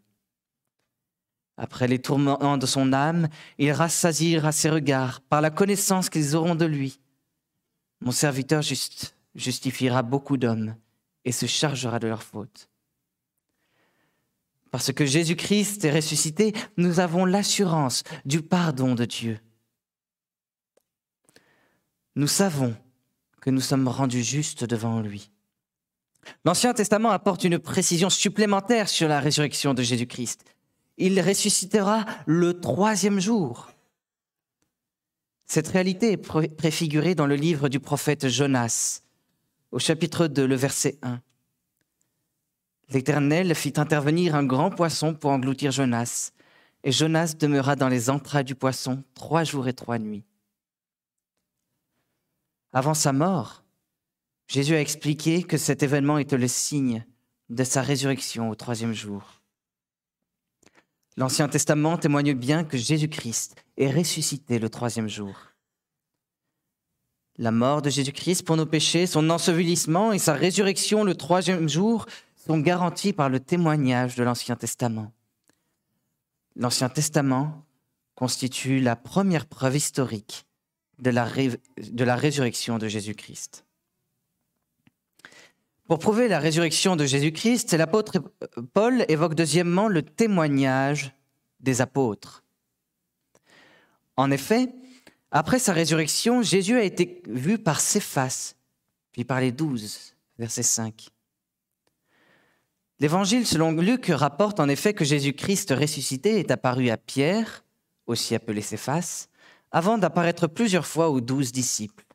Après 1.62 1.90
les 1.90 2.00
tourments 2.00 2.58
de 2.58 2.66
son 2.66 2.94
âme, 2.94 3.28
il 3.58 3.74
rassasiera 3.74 4.54
ses 4.54 4.70
regards 4.70 5.20
par 5.20 5.42
la 5.42 5.50
connaissance 5.50 6.10
qu'ils 6.10 6.38
auront 6.38 6.56
de 6.56 6.64
lui. 6.64 7.02
Mon 8.00 8.12
serviteur 8.12 8.62
juste 8.62 9.18
justifiera 9.36 10.02
beaucoup 10.02 10.38
d'hommes 10.38 10.76
et 11.26 11.34
se 11.34 11.48
chargera 11.48 12.00
de 12.00 12.08
leurs 12.08 12.24
fautes. 12.24 12.70
Parce 14.72 14.94
que 14.94 15.06
Jésus-Christ 15.06 15.84
est 15.84 15.92
ressuscité, 15.92 16.54
nous 16.78 17.02
avons 17.02 17.26
l'assurance 17.26 18.04
du 18.24 18.42
pardon 18.42 18.96
de 18.96 19.04
Dieu. 19.04 19.40
Nous 22.16 22.28
savons 22.28 22.74
que 23.42 23.50
nous 23.50 23.62
sommes 23.62 23.90
rendus 23.90 24.24
justes 24.24 24.64
devant 24.64 25.02
lui. 25.02 25.30
L'Ancien 26.46 26.74
Testament 26.74 27.10
apporte 27.10 27.44
une 27.44 27.60
précision 27.60 28.10
supplémentaire 28.10 28.88
sur 28.88 29.10
la 29.10 29.20
résurrection 29.20 29.74
de 29.74 29.84
Jésus-Christ. 29.84 30.46
Il 31.00 31.20
ressuscitera 31.22 32.06
le 32.28 32.60
troisième 32.60 33.22
jour. 33.22 33.72
Cette 35.46 35.70
réalité 35.70 36.12
est 36.12 36.18
préfigurée 36.18 37.16
dans 37.16 37.26
le 37.26 37.36
livre 37.36 37.70
du 37.70 37.80
prophète 37.80 38.28
Jonas, 38.28 39.02
au 39.72 39.80
chapitre 39.80 40.28
2, 40.28 40.46
le 40.46 40.56
verset 40.56 41.00
1. 41.02 41.22
L'Éternel 42.90 43.56
fit 43.56 43.74
intervenir 43.78 44.36
un 44.36 44.44
grand 44.44 44.72
poisson 44.72 45.14
pour 45.14 45.32
engloutir 45.32 45.72
Jonas, 45.72 46.32
et 46.84 46.92
Jonas 46.92 47.36
demeura 47.40 47.78
dans 47.78 47.88
les 47.88 48.10
entrailles 48.10 48.44
du 48.44 48.56
poisson 48.56 49.02
trois 49.14 49.46
jours 49.46 49.70
et 49.70 49.74
trois 49.74 50.00
nuits. 50.00 50.26
Avant 52.74 52.94
sa 52.94 53.14
mort, 53.14 53.64
Jésus 54.48 54.76
a 54.76 54.82
expliqué 54.82 55.44
que 55.44 55.58
cet 55.58 55.82
événement 55.82 56.18
était 56.18 56.38
le 56.38 56.48
signe 56.48 57.06
de 57.50 57.64
sa 57.64 57.82
résurrection 57.82 58.50
au 58.50 58.56
troisième 58.56 58.94
jour. 58.94 59.39
L'Ancien 61.20 61.50
Testament 61.50 61.98
témoigne 61.98 62.34
bien 62.34 62.64
que 62.64 62.78
Jésus-Christ 62.78 63.58
est 63.76 63.92
ressuscité 63.92 64.58
le 64.58 64.70
troisième 64.70 65.10
jour. 65.10 65.36
La 67.38 67.52
mort 67.52 67.82
de 67.82 67.90
Jésus-Christ 67.90 68.44
pour 68.44 68.56
nos 68.56 68.66
péchés, 68.66 69.06
son 69.06 69.30
ensevelissement 69.30 70.14
et 70.14 70.18
sa 70.18 70.32
résurrection 70.32 71.04
le 71.04 71.16
troisième 71.16 71.68
jour 71.68 72.06
sont 72.38 72.60
garantis 72.60 73.12
par 73.12 73.28
le 73.28 73.42
témoignage 73.42 74.16
de 74.16 74.24
l'Ancien 74.24 74.56
Testament. 74.56 75.12
L'Ancien 76.56 76.88
Testament 76.88 77.66
constitue 78.16 78.80
la 78.80 78.96
première 78.96 79.46
preuve 79.46 79.76
historique 79.76 80.46
de 81.00 81.10
la, 81.10 81.28
de 81.30 82.04
la 82.06 82.16
résurrection 82.16 82.78
de 82.78 82.88
Jésus-Christ. 82.88 83.66
Pour 85.90 85.98
prouver 85.98 86.28
la 86.28 86.38
résurrection 86.38 86.96
de 86.96 87.04
Jésus-Christ, 87.04 87.74
l'apôtre 87.74 88.20
Paul 88.76 89.06
évoque 89.08 89.34
deuxièmement 89.34 89.88
le 89.88 90.04
témoignage 90.04 91.16
des 91.62 91.82
apôtres. 91.82 92.44
En 94.16 94.30
effet, 94.30 94.70
après 95.32 95.58
sa 95.58 95.74
résurrection, 95.74 96.44
Jésus 96.44 96.78
a 96.78 96.84
été 96.84 97.24
vu 97.26 97.58
par 97.58 97.82
Céphas, 97.82 98.54
puis 99.14 99.24
par 99.24 99.42
les 99.42 99.52
douze, 99.52 100.14
verset 100.38 100.62
5. 100.62 101.10
L'évangile 103.00 103.48
selon 103.48 103.72
Luc 103.72 104.12
rapporte 104.14 104.60
en 104.60 104.70
effet 104.70 104.94
que 104.94 105.04
Jésus-Christ 105.04 105.72
ressuscité 105.72 106.40
est 106.40 106.52
apparu 106.52 106.92
à 106.92 106.98
Pierre, 106.98 107.64
aussi 108.06 108.36
appelé 108.36 108.62
Céphas, 108.62 109.28
avant 109.72 109.98
d'apparaître 109.98 110.46
plusieurs 110.46 110.86
fois 110.86 111.10
aux 111.10 111.20
douze 111.20 111.52
disciples. 111.52 112.06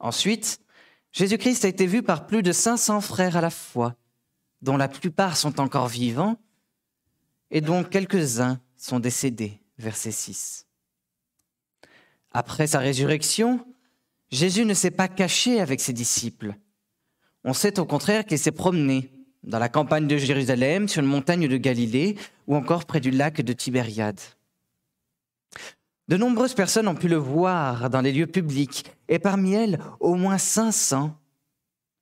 Ensuite, 0.00 0.58
Jésus-Christ 1.16 1.64
a 1.64 1.68
été 1.68 1.86
vu 1.86 2.02
par 2.02 2.26
plus 2.26 2.42
de 2.42 2.52
500 2.52 3.00
frères 3.00 3.36
à 3.36 3.40
la 3.40 3.50
fois, 3.50 3.96
dont 4.62 4.76
la 4.76 4.88
plupart 4.88 5.36
sont 5.36 5.60
encore 5.60 5.88
vivants 5.88 6.36
et 7.50 7.60
dont 7.60 7.82
quelques-uns 7.82 8.60
sont 8.76 9.00
décédés. 9.00 9.60
Verset 9.78 10.12
6. 10.12 10.66
Après 12.32 12.66
sa 12.66 12.78
résurrection, 12.78 13.66
Jésus 14.30 14.64
ne 14.64 14.74
s'est 14.74 14.90
pas 14.90 15.08
caché 15.08 15.60
avec 15.60 15.80
ses 15.80 15.92
disciples 15.92 16.56
on 17.46 17.52
sait 17.52 17.78
au 17.78 17.84
contraire 17.84 18.26
qu'il 18.26 18.40
s'est 18.40 18.50
promené 18.50 19.12
dans 19.44 19.60
la 19.60 19.68
campagne 19.68 20.08
de 20.08 20.16
Jérusalem, 20.16 20.88
sur 20.88 21.00
une 21.00 21.08
montagne 21.08 21.46
de 21.46 21.56
Galilée 21.56 22.16
ou 22.48 22.56
encore 22.56 22.86
près 22.86 22.98
du 22.98 23.12
lac 23.12 23.40
de 23.40 23.52
Tibériade. 23.52 24.18
De 26.08 26.16
nombreuses 26.16 26.54
personnes 26.54 26.86
ont 26.86 26.94
pu 26.94 27.08
le 27.08 27.16
voir 27.16 27.90
dans 27.90 28.00
les 28.00 28.12
lieux 28.12 28.28
publics 28.28 28.84
et 29.08 29.18
parmi 29.18 29.54
elles, 29.54 29.80
au 29.98 30.14
moins 30.14 30.38
500 30.38 31.18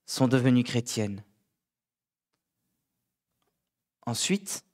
sont 0.04 0.28
devenues 0.28 0.64
chrétiennes. 0.64 1.25
Ensuite, 4.06 4.64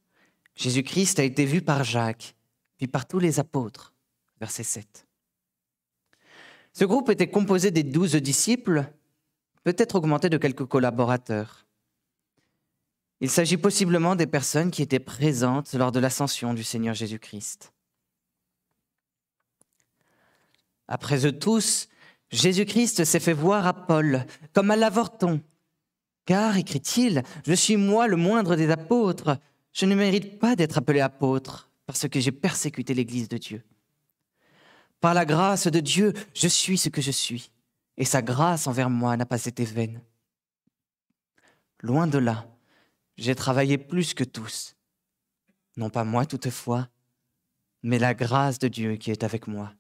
Jésus-Christ 0.57 1.21
a 1.21 1.23
été 1.25 1.45
vu 1.45 1.63
par 1.63 1.85
Jacques, 1.85 2.35
puis 2.77 2.89
par 2.89 3.07
tous 3.07 3.21
les 3.21 3.39
apôtres. 3.39 3.95
Verset 4.41 4.65
7. 4.65 5.07
Ce 6.73 6.85
groupe 6.85 7.11
était 7.11 7.31
composé 7.31 7.71
des 7.71 7.83
douze 7.85 8.17
disciples 8.17 8.91
peut-être 9.63 9.97
augmenté 9.97 10.29
de 10.29 10.39
quelques 10.39 10.65
collaborateurs. 10.65 11.67
Il 13.21 13.31
s'agit 13.31 13.59
possiblement 13.59 14.17
des 14.17 14.27
personnes 14.27 14.71
qui 14.71 14.83
étaient 14.83 14.99
présentes 14.99 15.75
lors 15.75 15.93
de 15.93 16.01
l'ascension 16.01 16.55
du 16.55 16.65
Seigneur 16.65 16.95
Jésus-Christ. 16.95 17.73
Après 20.91 21.25
eux 21.25 21.33
tous, 21.33 21.89
Jésus-Christ 22.31 23.05
s'est 23.05 23.21
fait 23.21 23.33
voir 23.33 23.67
à 23.67 23.73
Paul, 23.73 24.27
comme 24.53 24.71
à 24.71 24.77
l'avorton. 24.77 25.41
Car, 26.27 26.57
écrit-il, 26.57 27.23
je 27.47 27.55
suis 27.55 27.77
moi 27.77 28.09
le 28.09 28.17
moindre 28.17 28.57
des 28.57 28.71
apôtres. 28.71 29.39
Je 29.73 29.87
ne 29.87 29.95
mérite 29.95 30.39
pas 30.39 30.57
d'être 30.57 30.79
appelé 30.79 31.01
apôtre, 31.01 31.71
parce 31.87 32.09
que 32.09 32.21
j'ai 32.21 32.33
persécuté 32.33 32.93
l'Église 32.93 33.29
de 33.29 33.39
Dieu. 33.39 33.65
Par 35.01 35.15
la 35.15 35.25
grâce 35.25 35.69
de 35.69 35.81
Dieu, 35.81 36.13
je 36.35 36.49
suis 36.49 36.77
ce 36.77 36.89
que 36.89 37.01
je 37.01 37.13
suis 37.13 37.51
et 37.97 38.05
sa 38.05 38.21
grâce 38.21 38.67
envers 38.67 38.91
moi 38.91 39.17
n'a 39.17 39.27
pas 39.27 39.45
été 39.45 39.65
vaine. 39.65 40.01
Loin 41.81 42.07
de 42.07 42.19
là, 42.19 42.47
j'ai 43.17 43.35
travaillé 43.35 43.79
plus 43.79 44.15
que 44.15 44.25
tous, 44.25 44.75
non 45.77 45.91
pas 45.91 46.05
moi 46.05 46.27
toutefois, 46.27 46.89
mais 47.83 47.99
la 47.99 48.15
grâce 48.15 48.59
de 48.59 48.69
Dieu 48.69 48.97
qui 48.97 49.11
est 49.11 49.23
avec 49.23 49.47
moi. 49.47 49.73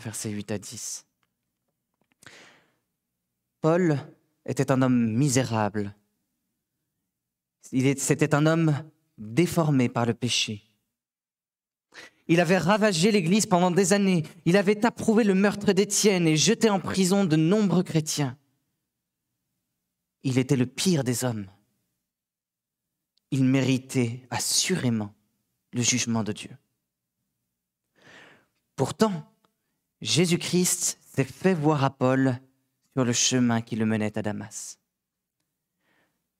Versets 0.00 0.30
8 0.30 0.50
à 0.50 0.58
10. 0.58 1.04
Paul 3.60 3.98
était 4.46 4.72
un 4.72 4.80
homme 4.80 5.12
misérable. 5.12 5.94
C'était 7.60 8.34
un 8.34 8.46
homme 8.46 8.82
déformé 9.18 9.90
par 9.90 10.06
le 10.06 10.14
péché. 10.14 10.62
Il 12.28 12.40
avait 12.40 12.58
ravagé 12.58 13.10
l'Église 13.10 13.44
pendant 13.44 13.70
des 13.70 13.92
années. 13.92 14.24
Il 14.46 14.56
avait 14.56 14.86
approuvé 14.86 15.22
le 15.22 15.34
meurtre 15.34 15.72
d'Étienne 15.72 16.26
et 16.26 16.36
jeté 16.36 16.70
en 16.70 16.80
prison 16.80 17.26
de 17.26 17.36
nombreux 17.36 17.82
chrétiens. 17.82 18.38
Il 20.22 20.38
était 20.38 20.56
le 20.56 20.66
pire 20.66 21.04
des 21.04 21.24
hommes. 21.24 21.46
Il 23.30 23.44
méritait 23.44 24.26
assurément 24.30 25.12
le 25.72 25.82
jugement 25.82 26.24
de 26.24 26.32
Dieu. 26.32 26.56
Pourtant, 28.76 29.29
Jésus-Christ 30.00 30.98
s'est 31.04 31.24
fait 31.24 31.52
voir 31.52 31.84
à 31.84 31.90
Paul 31.90 32.40
sur 32.94 33.04
le 33.04 33.12
chemin 33.12 33.60
qui 33.60 33.76
le 33.76 33.84
menait 33.84 34.16
à 34.16 34.22
Damas. 34.22 34.78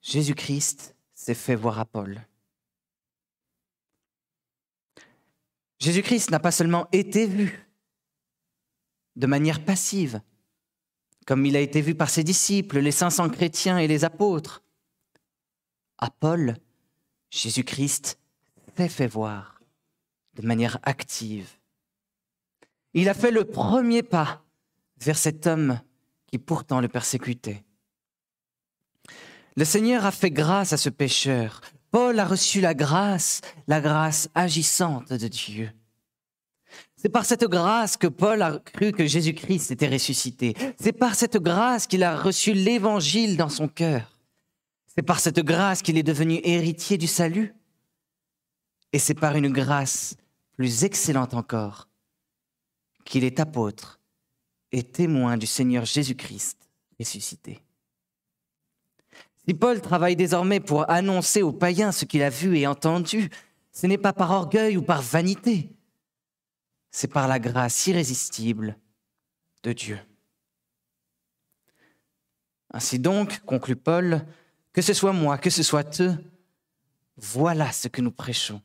Jésus-Christ 0.01 0.97
s'est 1.13 1.35
fait 1.35 1.57
voir 1.57 1.79
à 1.79 1.85
Paul. 1.85 2.27
Jésus-Christ 5.79 6.31
n'a 6.31 6.41
pas 6.41 6.51
seulement 6.51 6.89
été 6.93 7.27
vu 7.27 7.69
de 9.17 9.27
manière 9.27 9.63
passive, 9.63 10.23
comme 11.27 11.45
il 11.45 11.57
a 11.57 11.61
été 11.61 11.83
vu 11.83 11.95
par 11.95 12.09
ses 12.09 12.25
disciples, 12.25 12.79
les 12.79 12.93
500 12.93 13.29
chrétiens 13.29 13.79
et 13.79 13.89
les 13.89 14.05
apôtres. 14.05 14.63
À 15.99 16.11
Paul, 16.11 16.57
Jésus-Christ 17.31 18.19
s'est 18.77 18.89
fait 18.89 19.07
voir 19.07 19.61
de 20.35 20.47
manière 20.47 20.79
active. 20.83 21.60
Il 22.93 23.09
a 23.09 23.15
fait 23.15 23.31
le 23.31 23.45
premier 23.45 24.03
pas 24.03 24.43
vers 25.01 25.17
cet 25.17 25.47
homme 25.47 25.81
qui 26.27 26.39
pourtant 26.39 26.81
le 26.81 26.89
persécutait. 26.89 27.65
Le 29.57 29.65
Seigneur 29.65 30.05
a 30.07 30.11
fait 30.11 30.31
grâce 30.31 30.73
à 30.73 30.77
ce 30.77 30.89
pécheur. 30.89 31.61
Paul 31.91 32.19
a 32.19 32.25
reçu 32.25 32.61
la 32.61 32.75
grâce, 32.75 33.41
la 33.67 33.81
grâce 33.81 34.29
agissante 34.35 35.13
de 35.13 35.29
Dieu. 35.29 35.71
C'est 36.97 37.09
par 37.09 37.25
cette 37.25 37.45
grâce 37.45 37.97
que 37.97 38.07
Paul 38.07 38.43
a 38.43 38.59
cru 38.59 38.93
que 38.93 39.07
Jésus-Christ 39.07 39.71
était 39.71 39.89
ressuscité. 39.89 40.55
C'est 40.79 40.93
par 40.93 41.15
cette 41.15 41.37
grâce 41.37 41.87
qu'il 41.87 42.05
a 42.05 42.17
reçu 42.17 42.53
l'évangile 42.53 43.37
dans 43.37 43.49
son 43.49 43.69
cœur. 43.69 44.19
C'est 44.87 45.03
par 45.03 45.19
cette 45.19 45.41
grâce 45.41 45.83
qu'il 45.83 45.99
est 45.99 46.05
devenu 46.05 46.41
héritier 46.45 46.99
du 46.99 47.07
salut. 47.07 47.55
Et 48.93 48.99
c'est 48.99 49.15
par 49.15 49.37
une 49.37 49.51
grâce 49.51 50.17
plus 50.53 50.85
excellente 50.85 51.35
encore 51.35 51.90
qu'il 53.11 53.25
est 53.25 53.41
apôtre 53.41 54.01
et 54.71 54.85
témoin 54.85 55.37
du 55.37 55.47
Seigneur 55.47 55.85
Jésus-Christ 55.85 56.61
ressuscité. 57.01 57.61
Si 59.47 59.55
Paul 59.55 59.81
travaille 59.81 60.17
désormais 60.17 60.61
pour 60.61 60.89
annoncer 60.89 61.43
aux 61.43 61.53
païens 61.53 61.93
ce 61.93 62.05
qu'il 62.05 62.23
a 62.23 62.31
vu 62.31 62.57
et 62.57 62.67
entendu, 62.67 63.31
ce 63.73 63.87
n'est 63.87 63.99
pas 63.99 64.13
par 64.13 64.31
orgueil 64.31 64.77
ou 64.77 64.83
par 64.83 65.03
vanité, 65.03 65.71
c'est 66.91 67.13
par 67.13 67.27
la 67.27 67.39
grâce 67.39 67.87
irrésistible 67.87 68.77
de 69.63 69.73
Dieu. 69.73 69.99
Ainsi 72.73 72.99
donc, 72.99 73.41
conclut 73.41 73.77
Paul, 73.77 74.25
que 74.73 74.83
ce 74.83 74.95
soit 74.95 75.13
moi, 75.13 75.39
que 75.39 75.51
ce 75.51 75.63
soit 75.63 76.01
eux, 76.01 76.17
voilà 77.17 77.73
ce 77.73 77.89
que 77.89 78.03
nous 78.03 78.13
prêchons, 78.13 78.63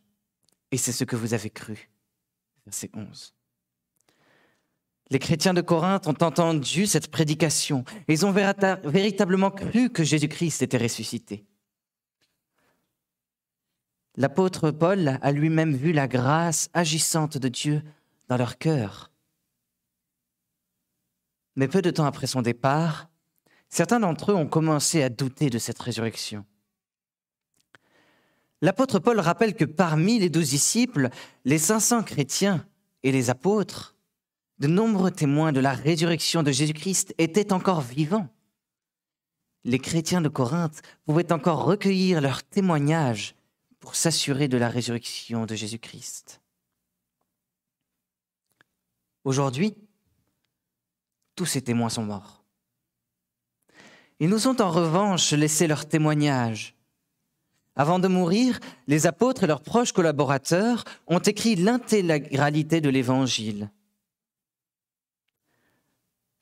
et 0.71 0.77
c'est 0.77 0.91
ce 0.91 1.03
que 1.03 1.15
vous 1.15 1.33
avez 1.33 1.49
cru. 1.49 1.89
Verset 2.65 2.91
11. 2.93 3.34
Les 5.11 5.19
chrétiens 5.19 5.53
de 5.53 5.61
Corinthe 5.61 6.07
ont 6.07 6.17
entendu 6.21 6.87
cette 6.87 7.11
prédication, 7.11 7.83
et 8.07 8.13
ils 8.13 8.25
ont 8.25 8.31
véritablement 8.31 9.51
cru 9.51 9.89
que 9.89 10.03
Jésus-Christ 10.03 10.63
était 10.63 10.79
ressuscité. 10.79 11.45
L'apôtre 14.17 14.71
Paul 14.71 15.19
a 15.21 15.31
lui-même 15.31 15.75
vu 15.75 15.91
la 15.91 16.07
grâce 16.07 16.69
agissante 16.73 17.37
de 17.37 17.49
Dieu 17.49 17.83
dans 18.29 18.37
leur 18.37 18.57
cœur. 18.57 19.11
Mais 21.55 21.67
peu 21.67 21.81
de 21.81 21.91
temps 21.91 22.05
après 22.05 22.27
son 22.27 22.41
départ, 22.41 23.09
certains 23.69 23.99
d'entre 23.99 24.31
eux 24.31 24.35
ont 24.35 24.47
commencé 24.47 25.03
à 25.03 25.09
douter 25.09 25.49
de 25.49 25.59
cette 25.59 25.79
résurrection. 25.79 26.45
L'apôtre 28.61 28.99
Paul 28.99 29.19
rappelle 29.19 29.53
que 29.53 29.65
parmi 29.65 30.17
les 30.17 30.29
douze 30.29 30.49
disciples, 30.49 31.09
les 31.43 31.59
500 31.59 32.03
chrétiens 32.03 32.65
et 33.03 33.11
les 33.11 33.29
apôtres, 33.29 33.94
de 34.59 34.67
nombreux 34.67 35.11
témoins 35.11 35.51
de 35.51 35.59
la 35.59 35.73
résurrection 35.73 36.43
de 36.43 36.51
Jésus-Christ 36.51 37.13
étaient 37.17 37.53
encore 37.53 37.81
vivants. 37.81 38.29
Les 39.63 39.79
chrétiens 39.79 40.21
de 40.21 40.29
Corinthe 40.29 40.81
pouvaient 41.05 41.31
encore 41.31 41.65
recueillir 41.65 42.21
leurs 42.21 42.43
témoignages 42.43 43.35
pour 43.79 43.95
s'assurer 43.95 44.47
de 44.47 44.57
la 44.57 44.69
résurrection 44.69 45.45
de 45.45 45.55
Jésus-Christ. 45.55 46.41
Aujourd'hui, 49.23 49.75
tous 51.35 51.45
ces 51.45 51.61
témoins 51.61 51.89
sont 51.89 52.03
morts. 52.03 52.43
Ils 54.19 54.29
nous 54.29 54.47
ont 54.47 54.59
en 54.61 54.71
revanche 54.71 55.33
laissé 55.33 55.67
leur 55.67 55.87
témoignage. 55.87 56.75
Avant 57.75 57.99
de 57.99 58.07
mourir, 58.07 58.59
les 58.87 59.07
apôtres 59.07 59.43
et 59.43 59.47
leurs 59.47 59.61
proches 59.61 59.91
collaborateurs 59.91 60.85
ont 61.07 61.19
écrit 61.19 61.55
l'intégralité 61.55 62.79
de 62.79 62.89
l'Évangile. 62.89 63.69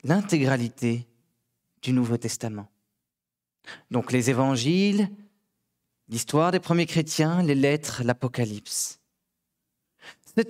L'intégralité 0.04 1.08
du 1.82 1.92
Nouveau 1.92 2.18
Testament. 2.18 2.68
Donc 3.90 4.12
les 4.12 4.30
évangiles, 4.30 5.08
l'histoire 6.08 6.52
des 6.52 6.60
premiers 6.60 6.86
chrétiens, 6.86 7.42
les 7.42 7.54
lettres, 7.54 8.02
l'Apocalypse. 8.04 9.00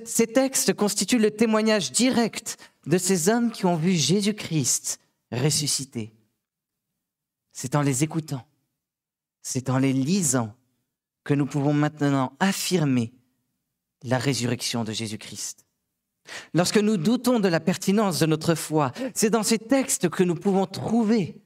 Ces 0.05 0.27
textes 0.27 0.75
constituent 0.75 1.19
le 1.19 1.31
témoignage 1.31 1.93
direct 1.93 2.59
de 2.87 2.99
ces 2.99 3.29
hommes 3.29 3.53
qui 3.53 3.67
ont 3.67 3.77
vu 3.77 3.93
Jésus-Christ 3.93 4.99
ressuscité. 5.31 6.13
C'est 7.53 7.77
en 7.77 7.83
les 7.83 8.03
écoutant, 8.03 8.47
c'est 9.43 9.71
en 9.71 9.79
les 9.79 9.93
lisant 9.93 10.55
que 11.23 11.35
nous 11.35 11.47
pouvons 11.47 11.73
maintenant 11.73 12.37
affirmer 12.41 13.13
la 14.03 14.19
résurrection 14.19 14.85
de 14.85 14.93
Jésus-Christ. 14.93 15.65
Lorsque 16.53 16.79
nous 16.79 16.97
doutons 16.97 17.41
de 17.41 17.49
la 17.49 17.61
pertinence 17.61 18.19
de 18.19 18.27
notre 18.27 18.55
foi, 18.55 18.93
c'est 19.15 19.31
dans 19.31 19.43
ces 19.43 19.59
textes 19.59 20.09
que 20.09 20.23
nous 20.23 20.35
pouvons 20.35 20.67
trouver 20.67 21.41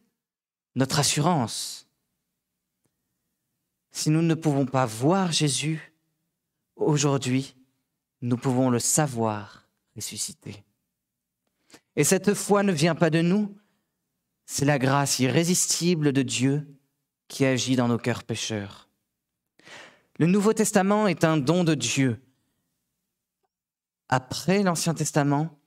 notre 0.74 1.00
assurance. 1.00 1.88
Si 3.90 4.10
nous 4.10 4.22
ne 4.22 4.34
pouvons 4.34 4.66
pas 4.66 4.86
voir 4.86 5.32
Jésus 5.32 5.92
aujourd'hui, 6.76 7.56
nous 8.22 8.36
pouvons 8.36 8.70
le 8.70 8.78
savoir 8.78 9.68
ressuscité. 9.96 10.64
Et 11.96 12.04
cette 12.04 12.34
foi 12.34 12.62
ne 12.62 12.72
vient 12.72 12.94
pas 12.94 13.10
de 13.10 13.20
nous, 13.20 13.56
c'est 14.46 14.64
la 14.64 14.78
grâce 14.78 15.18
irrésistible 15.18 16.12
de 16.12 16.22
Dieu 16.22 16.66
qui 17.26 17.44
agit 17.44 17.76
dans 17.76 17.88
nos 17.88 17.98
cœurs 17.98 18.22
pécheurs. 18.22 18.88
Le 20.18 20.26
Nouveau 20.26 20.52
Testament 20.52 21.06
est 21.06 21.24
un 21.24 21.36
don 21.36 21.64
de 21.64 21.74
Dieu. 21.74 22.20
Après 24.08 24.62
l'Ancien 24.62 24.94
Testament, 24.94 25.58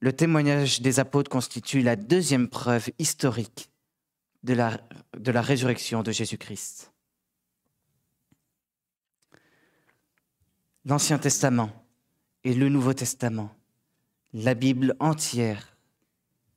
le 0.00 0.12
témoignage 0.12 0.80
des 0.80 1.00
apôtres 1.00 1.30
constitue 1.30 1.80
la 1.82 1.96
deuxième 1.96 2.48
preuve 2.48 2.90
historique 2.98 3.70
de 4.42 4.52
la, 4.52 5.40
résurrection 5.40 6.02
de 6.02 6.12
Jésus-Christ. 6.12 6.90
l'Ancien 10.84 11.18
Testament 11.18 11.70
et 12.44 12.54
le 12.54 12.68
Nouveau 12.68 12.92
Testament, 12.92 13.54
la 14.32 14.54
Bible 14.54 14.94
entière 15.00 15.76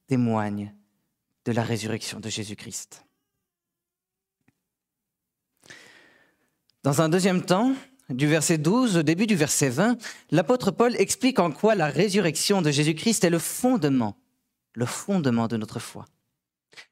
témoigne 0.08 0.74
de 1.46 1.52
la 1.52 1.64
résurrection 1.64 2.20
de 2.20 2.30
Jésus-Christ. 2.30 3.06
Dans 6.84 7.02
un 7.02 7.10
deuxième 7.10 7.46
temps, 7.46 7.74
du 8.10 8.28
verset 8.28 8.58
12 8.58 8.98
au 8.98 9.04
début 9.04 9.28
du 9.28 9.36
verset 9.36 9.70
20, 9.70 9.98
l'apôtre 10.32 10.72
Paul 10.72 10.96
explique 10.98 11.40
en 11.40 11.52
quoi 11.52 11.76
la 11.76 11.88
résurrection 11.88 12.62
de 12.62 12.72
Jésus-Christ 12.72 13.24
est 13.24 13.30
le 13.30 13.40
fondement, 13.40 14.18
le 14.74 14.86
fondement 14.86 15.48
de 15.48 15.58
notre 15.58 15.80
foi. 15.80 16.06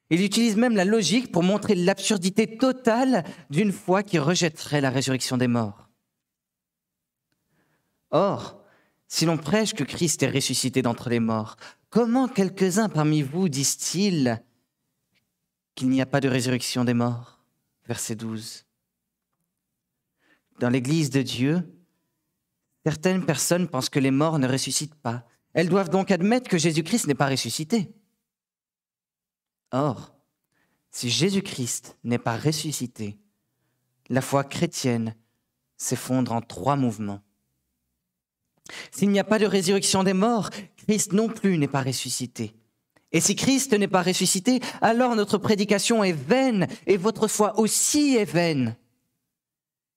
Il 0.10 0.22
utilise 0.22 0.56
même 0.56 0.76
la 0.76 0.86
logique 0.86 1.32
pour 1.32 1.42
montrer 1.42 1.74
l'absurdité 1.74 2.58
totale 2.58 3.24
d'une 3.50 3.72
foi 3.72 4.04
qui 4.04 4.20
rejetterait 4.20 4.82
la 4.82 4.92
résurrection 4.92 5.38
des 5.38 5.48
morts. 5.48 5.90
Or, 8.12 8.62
si 9.08 9.26
l'on 9.26 9.38
prêche 9.38 9.74
que 9.74 9.84
Christ 9.84 10.22
est 10.24 10.30
ressuscité 10.30 10.82
d'entre 10.82 11.10
les 11.10 11.20
morts, 11.20 11.56
comment 11.90 12.28
quelques-uns 12.28 12.90
parmi 12.90 13.22
vous 13.22 13.50
disent-ils 13.50 14.42
qu'il 15.76 15.90
n'y 15.90 16.02
a 16.02 16.06
pas 16.06 16.22
de 16.22 16.30
résurrection 16.30 16.86
des 16.86 16.94
morts? 16.94 17.40
Verset 17.88 18.16
12. 18.16 18.66
Dans 20.60 20.70
l'Église 20.70 21.10
de 21.10 21.22
Dieu, 21.22 21.64
certaines 22.86 23.26
personnes 23.26 23.68
pensent 23.68 23.90
que 23.90 24.00
les 24.00 24.12
morts 24.12 24.40
ne 24.40 24.48
ressuscitent 24.48 24.96
pas. 24.96 25.28
Elles 25.54 25.70
doivent 25.70 25.90
donc 25.90 26.12
admettre 26.12 26.50
que 26.50 26.58
Jésus-Christ 26.58 27.08
n'est 27.08 27.16
pas 27.16 27.30
ressuscité. 27.30 27.92
Or, 29.72 30.16
si 30.92 31.10
Jésus-Christ 31.10 31.98
n'est 32.04 32.18
pas 32.18 32.38
ressuscité, 32.38 33.18
la 34.10 34.22
foi 34.22 34.44
chrétienne 34.44 35.16
s'effondre 35.78 36.32
en 36.32 36.42
trois 36.42 36.76
mouvements. 36.76 37.22
S'il 38.92 39.10
n'y 39.10 39.20
a 39.20 39.26
pas 39.26 39.40
de 39.40 39.46
résurrection 39.46 40.04
des 40.04 40.14
morts, 40.14 40.50
Christ 40.78 41.14
non 41.14 41.28
plus 41.28 41.58
n'est 41.58 41.68
pas 41.68 41.84
ressuscité. 41.84 42.56
Et 43.12 43.22
si 43.22 43.36
Christ 43.36 43.74
n'est 43.74 43.88
pas 43.88 44.02
ressuscité, 44.02 44.60
alors 44.82 45.16
notre 45.16 45.38
prédication 45.38 46.04
est 46.04 46.12
vaine 46.12 46.68
et 46.88 46.98
votre 46.98 47.28
foi 47.28 47.60
aussi 47.60 48.16
est 48.16 48.26
vaine. 48.26 48.76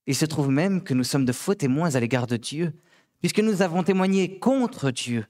Il 0.09 0.17
se 0.17 0.25
trouve 0.25 0.49
même 0.49 0.83
que 0.83 0.95
nous 0.95 1.05
sommes 1.05 1.27
de 1.27 1.33
faux 1.33 1.55
témoins 1.55 1.95
à 1.95 2.01
l'égard 2.01 2.27
de 2.27 2.39
Dieu, 2.39 2.73
puisque 3.21 3.41
nous 3.41 3.61
avons 3.61 3.83
témoigné 3.83 4.39
contre 4.39 4.91
Dieu 4.91 5.27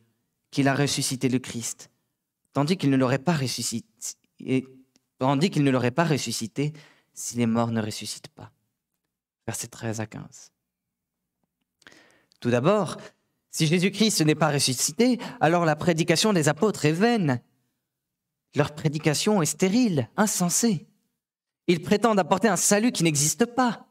qu'il 0.53 0.69
a 0.69 0.75
ressuscité 0.75 1.29
le 1.29 1.41
Christ, 1.41 1.91
tandis 2.53 2.77
qu'il 2.77 2.91
ne 2.91 2.97
l'aurait 2.97 3.19
pas 3.19 3.35
ressuscité, 3.35 3.93
si 7.13 7.37
les 7.37 7.47
morts 7.47 7.73
ne 7.73 7.83
ressuscitent 7.83 8.29
pas. 8.29 8.53
Versets 9.49 9.67
13 9.67 10.01
à 10.01 10.07
15. 10.07 10.53
Tout 12.39 12.51
d'abord, 12.51 12.99
si 13.51 13.67
Jésus-Christ 13.67 14.21
n'est 14.21 14.37
pas 14.37 14.53
ressuscité, 14.53 15.19
alors 15.41 15.65
la 15.65 15.75
prédication 15.75 16.33
des 16.33 16.49
apôtres 16.49 16.85
est 16.85 16.93
vaine. 16.93 17.43
Leur 18.55 18.77
prédication 18.77 19.43
est 19.43 19.47
stérile, 19.47 20.09
insensée. 20.17 20.87
Ils 21.67 21.83
prétendent 21.83 22.21
apporter 22.21 22.47
un 22.47 22.57
salut 22.57 22.93
qui 22.93 23.03
n'existe 23.03 23.45
pas. 23.45 23.88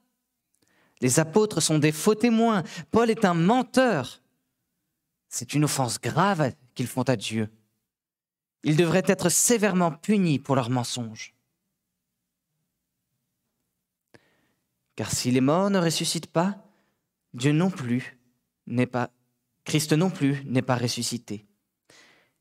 Les 1.01 1.19
apôtres 1.19 1.62
sont 1.62 1.79
des 1.79 1.91
faux 1.91 2.15
témoins. 2.15 2.63
Paul 2.91 3.10
est 3.10 3.25
un 3.25 3.33
menteur. 3.33 4.21
C'est 5.29 5.53
une 5.53 5.65
offense 5.65 5.99
grave 5.99 6.53
qu'ils 6.73 6.88
font 6.88 7.03
à 7.03 7.15
Dieu. 7.15 7.49
Ils 8.63 8.75
devraient 8.75 9.03
être 9.05 9.29
sévèrement 9.29 9.91
punis 9.91 10.39
pour 10.39 10.55
leurs 10.55 10.69
mensonges. 10.69 11.33
Car 14.95 15.12
si 15.12 15.29
les 15.29 15.41
morts 15.41 15.69
ne 15.69 15.79
ressuscitent 15.79 16.31
pas, 16.31 16.55
Dieu 17.33 17.51
non 17.51 17.69
plus 17.69 18.17
n'est 18.65 18.88
pas, 18.88 19.12
Christ 19.63 19.93
non 19.93 20.10
plus 20.10 20.43
n'est 20.45 20.63
pas 20.63 20.75
ressuscité. 20.75 21.45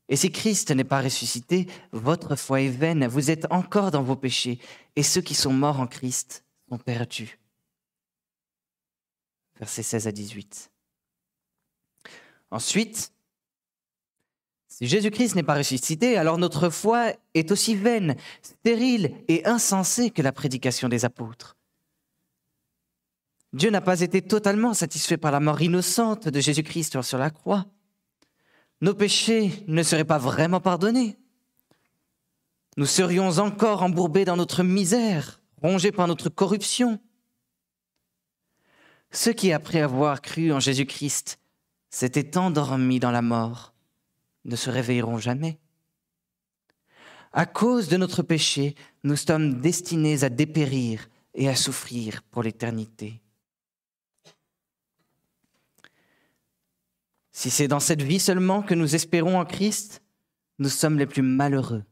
Et 0.09 0.15
si 0.15 0.31
Christ 0.31 0.71
n'est 0.71 0.83
pas 0.83 1.01
ressuscité, 1.01 1.67
votre 1.91 2.35
foi 2.35 2.61
est 2.61 2.69
vaine, 2.69 3.05
vous 3.07 3.29
êtes 3.29 3.45
encore 3.51 3.91
dans 3.91 4.01
vos 4.01 4.15
péchés, 4.15 4.59
et 4.95 5.03
ceux 5.03 5.21
qui 5.21 5.35
sont 5.35 5.53
morts 5.53 5.79
en 5.79 5.87
Christ 5.87 6.45
sont 6.69 6.77
perdus. 6.77 7.37
Versets 9.59 9.83
16 9.83 10.07
à 10.07 10.11
18. 10.11 10.71
Ensuite, 12.51 13.11
si 14.67 14.85
Jésus-Christ 14.85 15.35
n'est 15.35 15.43
pas 15.43 15.55
ressuscité, 15.55 16.17
alors 16.17 16.37
notre 16.37 16.69
foi 16.69 17.13
est 17.33 17.51
aussi 17.51 17.75
vaine, 17.75 18.15
stérile 18.41 19.15
et 19.27 19.45
insensée 19.45 20.11
que 20.11 20.21
la 20.21 20.31
prédication 20.31 20.87
des 20.87 21.03
apôtres. 21.03 21.57
Dieu 23.53 23.71
n'a 23.71 23.81
pas 23.81 24.01
été 24.01 24.21
totalement 24.21 24.73
satisfait 24.73 25.17
par 25.17 25.31
la 25.31 25.39
mort 25.39 25.61
innocente 25.61 26.27
de 26.27 26.39
Jésus-Christ 26.39 27.01
sur 27.01 27.17
la 27.17 27.31
croix. 27.31 27.65
Nos 28.81 28.93
péchés 28.93 29.63
ne 29.67 29.81
seraient 29.81 30.05
pas 30.05 30.19
vraiment 30.19 30.59
pardonnés. 30.59 31.17
Nous 32.75 32.85
serions 32.85 33.39
encore 33.39 33.81
embourbés 33.81 34.25
dans 34.25 34.37
notre 34.37 34.61
misère, 34.61 35.41
rongés 35.63 35.91
par 35.91 36.07
notre 36.07 36.29
corruption. 36.29 36.99
Ceux 39.11 39.33
qui, 39.33 39.51
après 39.51 39.81
avoir 39.81 40.21
cru 40.21 40.51
en 40.51 40.59
Jésus-Christ, 40.59 41.39
s'étaient 41.89 42.37
endormis 42.37 42.99
dans 42.99 43.11
la 43.11 43.21
mort, 43.21 43.73
ne 44.45 44.55
se 44.55 44.69
réveilleront 44.69 45.17
jamais. 45.17 45.59
À 47.33 47.45
cause 47.45 47.87
de 47.87 47.97
notre 47.97 48.23
péché, 48.23 48.75
nous 49.03 49.15
sommes 49.15 49.61
destinés 49.61 50.23
à 50.23 50.29
dépérir 50.29 51.07
et 51.33 51.47
à 51.49 51.55
souffrir 51.55 52.23
pour 52.23 52.43
l'éternité. 52.43 53.21
Si 57.31 57.51
c'est 57.51 57.67
dans 57.67 57.79
cette 57.79 58.01
vie 58.01 58.19
seulement 58.19 58.63
que 58.63 58.73
nous 58.73 58.95
espérons 58.95 59.39
en 59.39 59.45
Christ, 59.45 60.01
nous 60.57 60.69
sommes 60.69 60.97
les 60.97 61.05
plus 61.05 61.21
malheureux 61.21 61.83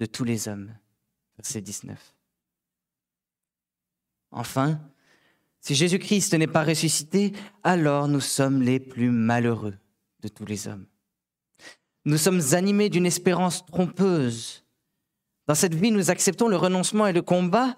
de 0.00 0.06
tous 0.06 0.24
les 0.24 0.48
hommes. 0.48 0.74
Verset 1.36 1.60
19. 1.60 2.14
Enfin, 4.32 4.80
si 5.68 5.74
Jésus-Christ 5.74 6.32
n'est 6.32 6.46
pas 6.46 6.64
ressuscité, 6.64 7.34
alors 7.62 8.08
nous 8.08 8.22
sommes 8.22 8.62
les 8.62 8.80
plus 8.80 9.10
malheureux 9.10 9.76
de 10.22 10.28
tous 10.28 10.46
les 10.46 10.66
hommes. 10.66 10.86
Nous 12.06 12.16
sommes 12.16 12.40
animés 12.52 12.88
d'une 12.88 13.04
espérance 13.04 13.66
trompeuse. 13.66 14.64
Dans 15.46 15.54
cette 15.54 15.74
vie, 15.74 15.90
nous 15.90 16.10
acceptons 16.10 16.48
le 16.48 16.56
renoncement 16.56 17.06
et 17.06 17.12
le 17.12 17.20
combat 17.20 17.76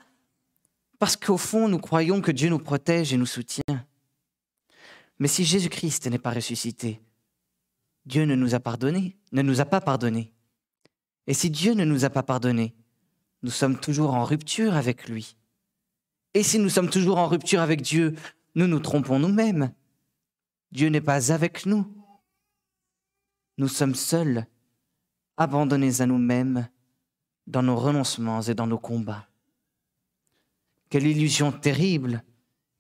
parce 1.00 1.16
qu'au 1.16 1.37
fond, 1.37 1.66
nous 1.66 1.81
croyons 1.81 2.20
que 2.20 2.31
Dieu 2.31 2.48
nous 2.48 2.61
protège 2.61 3.12
et 3.12 3.16
nous 3.16 3.26
soutient. 3.26 3.85
Mais 5.18 5.26
si 5.26 5.44
Jésus-Christ 5.44 6.07
n'est 6.07 6.18
pas 6.18 6.31
ressuscité, 6.31 7.00
Dieu 8.07 8.22
ne 8.24 8.37
nous 8.37 8.55
a 8.55 8.61
pardonné, 8.61 9.18
ne 9.33 9.42
nous 9.42 9.61
a 9.61 9.64
pas 9.64 9.81
pardonné. 9.81 10.33
Et 11.26 11.35
si 11.35 11.50
Dieu 11.50 11.74
ne 11.74 11.85
nous 11.85 12.05
a 12.05 12.11
pas 12.11 12.22
pardonné, 12.22 12.72
nous 13.42 13.50
sommes 13.50 13.81
toujours 13.81 14.14
en 14.14 14.22
rupture 14.22 14.76
avec 14.76 15.09
lui. 15.09 15.35
Et 16.35 16.43
si 16.43 16.59
nous 16.59 16.69
sommes 16.69 16.90
toujours 16.90 17.19
en 17.19 17.27
rupture 17.27 17.61
avec 17.61 17.83
Dieu, 17.83 18.14
nous 18.55 18.66
nous 18.66 18.81
trompons 18.81 19.19
nous-mêmes. 19.19 19.73
Dieu 20.73 20.88
n'est 20.88 21.01
pas 21.01 21.33
avec 21.33 21.66
nous. 21.66 21.87
Nous 23.59 23.69
sommes 23.69 23.95
seuls, 23.95 24.47
abandonnés 25.37 26.01
à 26.01 26.07
nous-mêmes 26.07 26.69
dans 27.47 27.62
nos 27.62 27.77
renoncements 27.77 28.43
et 28.43 28.55
dans 28.55 28.66
nos 28.66 28.79
combats. 28.79 29.29
Quelle 30.88 31.07
illusion 31.07 31.53
terrible, 31.53 32.23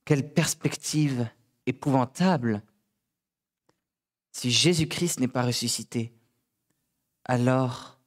quelle 0.04 0.32
perspective 0.32 1.28
épouvantable. 1.66 2.62
Si 4.32 4.50
Jésus-Christ 4.50 5.20
n'est 5.20 5.28
pas 5.28 5.42
ressuscité, 5.42 6.12
alors 7.24 8.00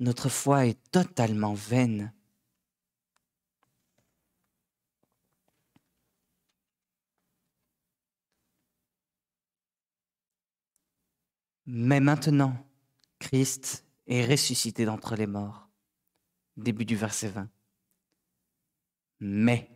notre 0.00 0.28
foi 0.28 0.66
est 0.66 0.78
totalement 0.90 1.54
vaine. 1.54 2.12
Mais 11.66 12.00
maintenant, 12.00 12.54
Christ 13.18 13.84
est 14.06 14.24
ressuscité 14.24 14.84
d'entre 14.84 15.16
les 15.16 15.26
morts. 15.26 15.68
Début 16.56 16.84
du 16.84 16.96
verset 16.96 17.28
20. 17.28 17.48
Mais 19.20 19.70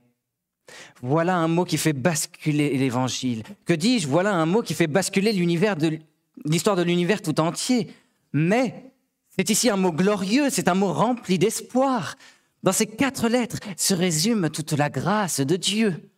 voilà 1.00 1.36
un 1.36 1.48
mot 1.48 1.64
qui 1.64 1.78
fait 1.78 1.92
basculer 1.92 2.76
l'évangile. 2.76 3.44
Que 3.64 3.72
dis-je? 3.72 4.08
Voilà 4.08 4.34
un 4.34 4.46
mot 4.46 4.62
qui 4.62 4.74
fait 4.74 4.88
basculer 4.88 5.32
l'histoire 5.32 6.76
de 6.76 6.82
l'univers 6.82 7.22
tout 7.22 7.40
entier. 7.40 7.90
Mais 8.32 8.92
c'est 9.36 9.48
ici 9.50 9.70
un 9.70 9.76
mot 9.76 9.92
glorieux, 9.92 10.50
c'est 10.50 10.68
un 10.68 10.74
mot 10.74 10.92
rempli 10.92 11.38
d'espoir. 11.38 12.16
Dans 12.62 12.72
ces 12.72 12.86
quatre 12.86 13.28
lettres 13.28 13.58
se 13.76 13.94
résume 13.94 14.50
toute 14.50 14.72
la 14.72 14.90
grâce 14.90 15.40
de 15.40 15.56
Dieu. 15.56 16.10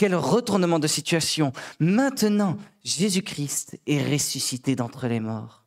Quel 0.00 0.14
retournement 0.14 0.78
de 0.78 0.86
situation. 0.86 1.52
Maintenant, 1.78 2.56
Jésus-Christ 2.84 3.78
est 3.86 4.02
ressuscité 4.02 4.74
d'entre 4.74 5.08
les 5.08 5.20
morts. 5.20 5.66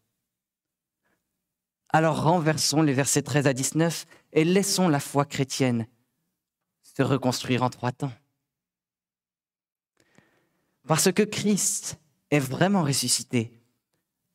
Alors 1.90 2.24
renversons 2.24 2.82
les 2.82 2.94
versets 2.94 3.22
13 3.22 3.46
à 3.46 3.54
19 3.54 4.08
et 4.32 4.44
laissons 4.44 4.90
la 4.90 5.00
foi 5.00 5.26
chrétienne 5.26 5.86
se 6.82 7.04
reconstruire 7.04 7.62
en 7.62 7.70
trois 7.70 7.92
temps. 7.92 8.12
Parce 10.88 11.12
que 11.12 11.22
Christ 11.22 12.00
est 12.32 12.40
vraiment 12.40 12.82
ressuscité, 12.82 13.62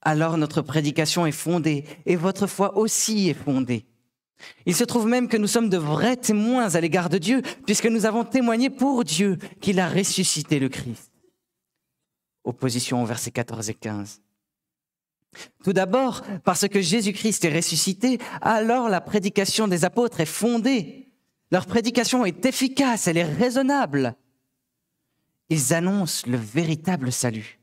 alors 0.00 0.36
notre 0.36 0.62
prédication 0.62 1.26
est 1.26 1.32
fondée 1.32 1.84
et 2.06 2.14
votre 2.14 2.46
foi 2.46 2.76
aussi 2.76 3.30
est 3.30 3.34
fondée. 3.34 3.84
Il 4.66 4.74
se 4.74 4.84
trouve 4.84 5.06
même 5.06 5.28
que 5.28 5.36
nous 5.36 5.46
sommes 5.46 5.68
de 5.68 5.76
vrais 5.76 6.16
témoins 6.16 6.74
à 6.74 6.80
l'égard 6.80 7.08
de 7.08 7.18
Dieu, 7.18 7.42
puisque 7.66 7.86
nous 7.86 8.06
avons 8.06 8.24
témoigné 8.24 8.70
pour 8.70 9.04
Dieu 9.04 9.38
qu'il 9.60 9.80
a 9.80 9.88
ressuscité 9.88 10.58
le 10.58 10.68
Christ. 10.68 11.10
Opposition 12.44 13.02
aux 13.02 13.06
versets 13.06 13.30
14 13.30 13.70
et 13.70 13.74
15. 13.74 14.20
Tout 15.62 15.72
d'abord, 15.72 16.22
parce 16.44 16.66
que 16.68 16.80
Jésus-Christ 16.80 17.44
est 17.44 17.54
ressuscité, 17.54 18.18
alors 18.40 18.88
la 18.88 19.00
prédication 19.00 19.68
des 19.68 19.84
apôtres 19.84 20.20
est 20.20 20.26
fondée. 20.26 21.12
Leur 21.50 21.66
prédication 21.66 22.24
est 22.24 22.44
efficace, 22.46 23.06
elle 23.06 23.18
est 23.18 23.24
raisonnable. 23.24 24.14
Ils 25.50 25.72
annoncent 25.74 26.28
le 26.28 26.36
véritable 26.36 27.12
salut. 27.12 27.58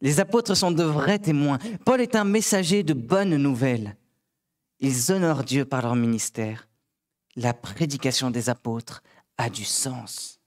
Les 0.00 0.20
apôtres 0.20 0.56
sont 0.56 0.72
de 0.72 0.82
vrais 0.82 1.18
témoins. 1.18 1.58
Paul 1.84 2.00
est 2.00 2.16
un 2.16 2.24
messager 2.24 2.82
de 2.82 2.92
bonnes 2.92 3.36
nouvelles. 3.36 3.96
Ils 4.84 5.12
honorent 5.12 5.44
Dieu 5.44 5.64
par 5.64 5.80
leur 5.80 5.96
ministère. 5.96 6.68
La 7.36 7.54
prédication 7.54 8.30
des 8.30 8.50
apôtres 8.50 9.02
a 9.38 9.48
du 9.48 9.64
sens. 9.64 10.38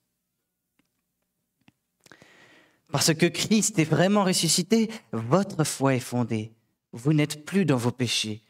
Parce 2.92 3.16
que 3.16 3.26
Christ 3.26 3.80
est 3.80 3.84
vraiment 3.84 4.24
ressuscité, 4.24 4.92
votre 5.12 5.64
foi 5.64 5.96
est 5.96 6.00
fondée. 6.00 6.54
Vous 6.92 7.14
n'êtes 7.14 7.46
plus 7.46 7.66
dans 7.66 7.78
vos 7.78 7.92
péchés. 7.92 8.44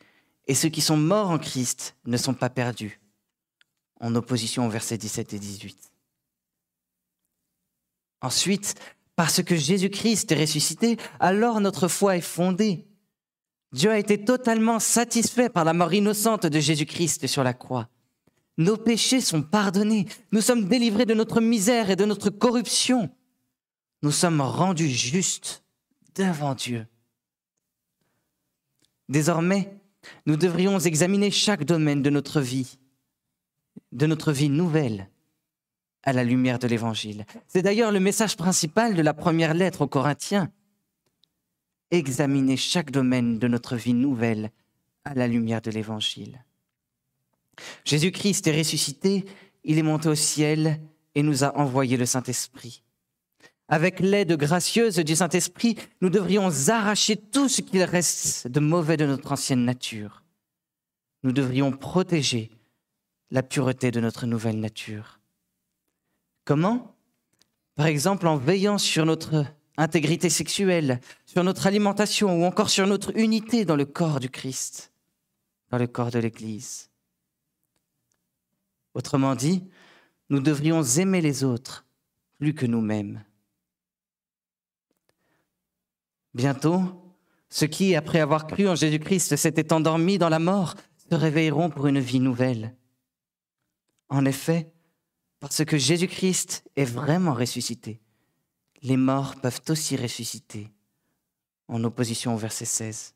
Et 0.46 0.56
ceux 0.56 0.68
qui 0.68 0.82
sont 0.82 0.98
morts 0.98 1.30
en 1.30 1.40
Christ 1.40 1.96
ne 2.06 2.18
sont 2.18 2.34
pas 2.34 2.50
perdus 2.50 3.00
en 4.02 4.14
opposition 4.14 4.68
aux 4.68 4.70
versets 4.70 4.98
17 4.98 5.36
et 5.36 5.40
18. 5.40 5.92
Ensuite, 8.20 8.76
parce 9.16 9.42
que 9.42 9.56
Jésus-Christ 9.56 10.34
est 10.34 10.42
ressuscité, 10.42 10.98
alors 11.22 11.62
notre 11.62 11.88
foi 11.88 12.18
est 12.18 12.22
fondée. 12.22 12.86
Dieu 13.72 13.92
a 13.92 14.00
été 14.00 14.24
totalement 14.24 14.80
satisfait 14.80 15.50
par 15.50 15.66
la 15.66 15.74
mort 15.74 15.94
innocente 15.94 16.46
de 16.46 16.60
Jésus-Christ 16.60 17.28
sur 17.28 17.44
la 17.44 17.54
croix. 17.54 17.90
Nos 18.58 18.78
péchés 18.78 19.22
sont 19.22 19.44
pardonnés. 19.44 20.08
Nous 20.32 20.42
sommes 20.42 20.66
délivrés 20.66 21.06
de 21.06 21.14
notre 21.14 21.42
misère 21.42 21.90
et 21.90 21.96
de 21.96 22.06
notre 22.06 22.30
corruption. 22.30 23.10
Nous 24.02 24.12
sommes 24.12 24.42
rendus 24.42 24.90
justes 24.90 25.64
devant 26.16 26.56
Dieu. 26.56 26.88
Désormais, 29.10 29.80
nous 30.26 30.38
devrions 30.38 30.80
examiner 30.80 31.32
chaque 31.32 31.66
domaine 31.66 32.02
de 32.02 32.10
notre 32.10 32.42
vie 32.42 32.78
de 33.92 34.06
notre 34.06 34.32
vie 34.32 34.50
nouvelle 34.50 35.10
à 36.04 36.14
la 36.14 36.24
lumière 36.24 36.60
de 36.60 36.68
l'Évangile. 36.68 37.26
C'est 37.48 37.62
d'ailleurs 37.62 37.92
le 37.92 38.00
message 38.00 38.38
principal 38.38 38.96
de 38.96 39.02
la 39.02 39.14
première 39.14 39.54
lettre 39.54 39.82
aux 39.82 39.88
Corinthiens. 39.88 40.52
Examiner 41.92 42.58
chaque 42.58 42.92
domaine 42.92 43.40
de 43.40 43.48
notre 43.48 43.76
vie 43.76 43.94
nouvelle 43.94 44.52
à 45.06 45.14
la 45.14 45.28
lumière 45.28 45.62
de 45.62 45.72
l'Évangile. 45.72 46.44
Jésus-Christ 47.86 48.46
est 48.48 48.58
ressuscité, 48.58 49.26
il 49.64 49.78
est 49.78 49.84
monté 49.84 50.10
au 50.10 50.16
ciel 50.16 50.82
et 51.16 51.24
nous 51.24 51.44
a 51.44 51.58
envoyé 51.58 51.98
le 51.98 52.06
Saint-Esprit. 52.06 52.84
Avec 53.70 54.00
l'aide 54.00 54.34
gracieuse 54.34 54.98
du 54.98 55.16
Saint-Esprit, 55.16 55.76
nous 56.02 56.10
devrions 56.10 56.50
arracher 56.70 57.18
tout 57.18 57.50
ce 57.50 57.62
qu'il 57.62 57.84
reste 57.84 58.48
de 58.48 58.60
mauvais 58.60 58.98
de 58.98 59.06
notre 59.06 59.32
ancienne 59.32 59.66
nature. 59.66 60.24
Nous 61.24 61.32
devrions 61.32 61.72
protéger 61.72 62.52
la 63.32 63.44
pureté 63.44 63.92
de 63.92 64.00
notre 64.00 64.26
nouvelle 64.26 64.60
nature. 64.60 65.20
Comment? 66.46 66.96
Par 67.76 67.88
exemple 67.88 68.28
en 68.28 68.38
veillant 68.38 68.78
sur 68.78 69.06
notre 69.06 69.46
intégrité 69.78 70.30
sexuelle, 70.30 71.00
sur 71.26 71.44
notre 71.44 71.68
alimentation 71.68 72.42
ou 72.42 72.46
encore 72.46 72.70
sur 72.70 72.88
notre 72.88 73.16
unité 73.18 73.64
dans 73.64 73.76
le 73.76 73.86
corps 73.86 74.20
du 74.20 74.30
Christ, 74.30 74.92
dans 75.70 75.78
le 75.78 75.88
corps 75.88 76.12
de 76.12 76.20
l'Église. 76.20 76.90
Autrement 78.94 79.36
dit, 79.36 79.64
nous 80.30 80.40
devrions 80.40 80.84
aimer 80.84 81.22
les 81.22 81.44
autres 81.44 81.86
plus 82.40 82.54
que 82.54 82.66
nous-mêmes. 82.66 83.24
Bientôt, 86.34 86.82
ceux 87.50 87.68
qui, 87.68 87.96
après 87.96 88.20
avoir 88.20 88.48
cru 88.48 88.68
en 88.68 88.76
Jésus-Christ, 88.76 89.36
s'étaient 89.36 89.74
endormis 89.74 90.18
dans 90.18 90.30
la 90.30 90.40
mort, 90.40 90.76
se 91.10 91.16
réveilleront 91.16 91.70
pour 91.70 91.88
une 91.88 92.00
vie 92.00 92.20
nouvelle. 92.20 92.76
En 94.10 94.26
effet, 94.26 94.72
parce 95.40 95.64
que 95.64 95.78
Jésus-Christ 95.78 96.64
est 96.76 96.86
vraiment 96.86 97.34
ressuscité, 97.34 98.02
les 98.82 98.98
morts 98.98 99.36
peuvent 99.36 99.62
aussi 99.70 99.96
ressusciter, 99.96 100.72
en 101.68 101.84
opposition 101.84 102.34
au 102.34 102.38
verset 102.38 102.66
16. 102.66 103.14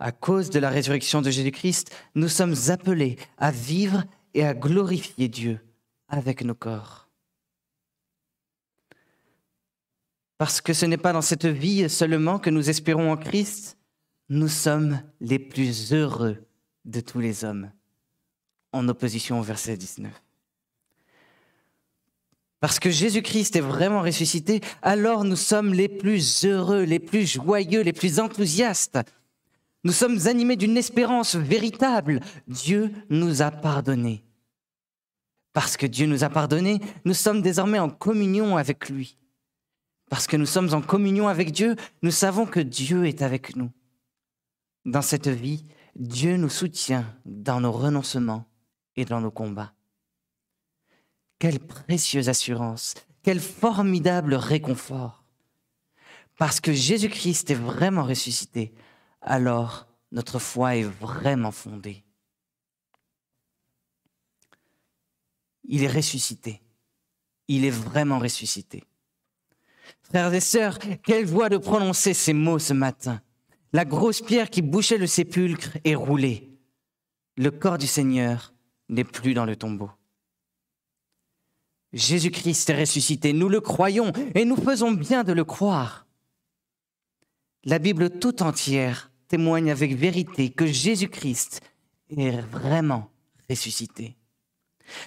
À 0.00 0.12
cause 0.12 0.50
de 0.50 0.60
la 0.60 0.70
résurrection 0.70 1.22
de 1.22 1.30
Jésus-Christ, 1.30 1.94
nous 2.14 2.28
sommes 2.28 2.54
appelés 2.68 3.16
à 3.36 3.50
vivre 3.50 4.04
et 4.34 4.44
à 4.44 4.54
glorifier 4.54 5.28
Dieu 5.28 5.60
avec 6.08 6.42
nos 6.42 6.54
corps. 6.54 7.08
Parce 10.36 10.60
que 10.60 10.72
ce 10.72 10.86
n'est 10.86 10.96
pas 10.96 11.12
dans 11.12 11.22
cette 11.22 11.46
vie 11.46 11.90
seulement 11.90 12.38
que 12.38 12.50
nous 12.50 12.70
espérons 12.70 13.10
en 13.10 13.16
Christ, 13.16 13.76
nous 14.28 14.48
sommes 14.48 15.02
les 15.20 15.40
plus 15.40 15.92
heureux 15.92 16.46
de 16.84 17.00
tous 17.00 17.18
les 17.18 17.44
hommes, 17.44 17.72
en 18.72 18.88
opposition 18.88 19.40
au 19.40 19.42
verset 19.42 19.76
19. 19.76 20.12
Parce 22.60 22.80
que 22.80 22.90
Jésus-Christ 22.90 23.56
est 23.56 23.60
vraiment 23.60 24.02
ressuscité, 24.02 24.60
alors 24.82 25.24
nous 25.24 25.36
sommes 25.36 25.72
les 25.72 25.88
plus 25.88 26.44
heureux, 26.44 26.82
les 26.82 26.98
plus 26.98 27.26
joyeux, 27.26 27.82
les 27.82 27.92
plus 27.92 28.18
enthousiastes. 28.18 28.98
Nous 29.84 29.92
sommes 29.92 30.26
animés 30.26 30.56
d'une 30.56 30.76
espérance 30.76 31.36
véritable. 31.36 32.20
Dieu 32.48 32.90
nous 33.10 33.42
a 33.42 33.52
pardonnés. 33.52 34.24
Parce 35.52 35.76
que 35.76 35.86
Dieu 35.86 36.06
nous 36.06 36.24
a 36.24 36.30
pardonnés, 36.30 36.80
nous 37.04 37.14
sommes 37.14 37.42
désormais 37.42 37.78
en 37.78 37.88
communion 37.88 38.56
avec 38.56 38.88
lui. 38.88 39.16
Parce 40.10 40.26
que 40.26 40.36
nous 40.36 40.46
sommes 40.46 40.74
en 40.74 40.80
communion 40.80 41.28
avec 41.28 41.52
Dieu, 41.52 41.76
nous 42.02 42.10
savons 42.10 42.46
que 42.46 42.60
Dieu 42.60 43.06
est 43.06 43.22
avec 43.22 43.54
nous. 43.56 43.70
Dans 44.84 45.02
cette 45.02 45.28
vie, 45.28 45.64
Dieu 45.94 46.36
nous 46.36 46.48
soutient 46.48 47.04
dans 47.24 47.60
nos 47.60 47.72
renoncements 47.72 48.46
et 48.96 49.04
dans 49.04 49.20
nos 49.20 49.30
combats. 49.30 49.72
Quelle 51.38 51.60
précieuse 51.60 52.28
assurance, 52.28 52.94
quel 53.22 53.40
formidable 53.40 54.34
réconfort. 54.34 55.24
Parce 56.36 56.60
que 56.60 56.72
Jésus-Christ 56.72 57.50
est 57.50 57.54
vraiment 57.54 58.04
ressuscité, 58.04 58.72
alors 59.20 59.86
notre 60.12 60.38
foi 60.38 60.76
est 60.76 60.84
vraiment 60.84 61.50
fondée. 61.50 62.04
Il 65.64 65.84
est 65.84 65.92
ressuscité. 65.92 66.62
Il 67.48 67.64
est 67.64 67.70
vraiment 67.70 68.18
ressuscité. 68.18 68.84
Frères 70.02 70.32
et 70.32 70.40
sœurs, 70.40 70.78
quelle 71.04 71.26
voix 71.26 71.48
de 71.48 71.58
prononcer 71.58 72.14
ces 72.14 72.32
mots 72.32 72.58
ce 72.58 72.72
matin. 72.72 73.20
La 73.72 73.84
grosse 73.84 74.22
pierre 74.22 74.48
qui 74.48 74.62
bouchait 74.62 74.96
le 74.96 75.06
sépulcre 75.06 75.76
est 75.84 75.94
roulée. 75.94 76.58
Le 77.36 77.50
corps 77.50 77.78
du 77.78 77.86
Seigneur 77.86 78.54
n'est 78.88 79.04
plus 79.04 79.34
dans 79.34 79.44
le 79.44 79.56
tombeau. 79.56 79.90
Jésus-Christ 81.92 82.70
est 82.70 82.80
ressuscité, 82.80 83.32
nous 83.32 83.48
le 83.48 83.60
croyons 83.60 84.12
et 84.34 84.44
nous 84.44 84.56
faisons 84.56 84.92
bien 84.92 85.24
de 85.24 85.32
le 85.32 85.44
croire. 85.44 86.06
La 87.64 87.78
Bible 87.78 88.18
tout 88.18 88.42
entière 88.42 89.10
témoigne 89.28 89.70
avec 89.70 89.94
vérité 89.94 90.50
que 90.50 90.66
Jésus-Christ 90.66 91.60
est 92.10 92.40
vraiment 92.40 93.10
ressuscité. 93.48 94.16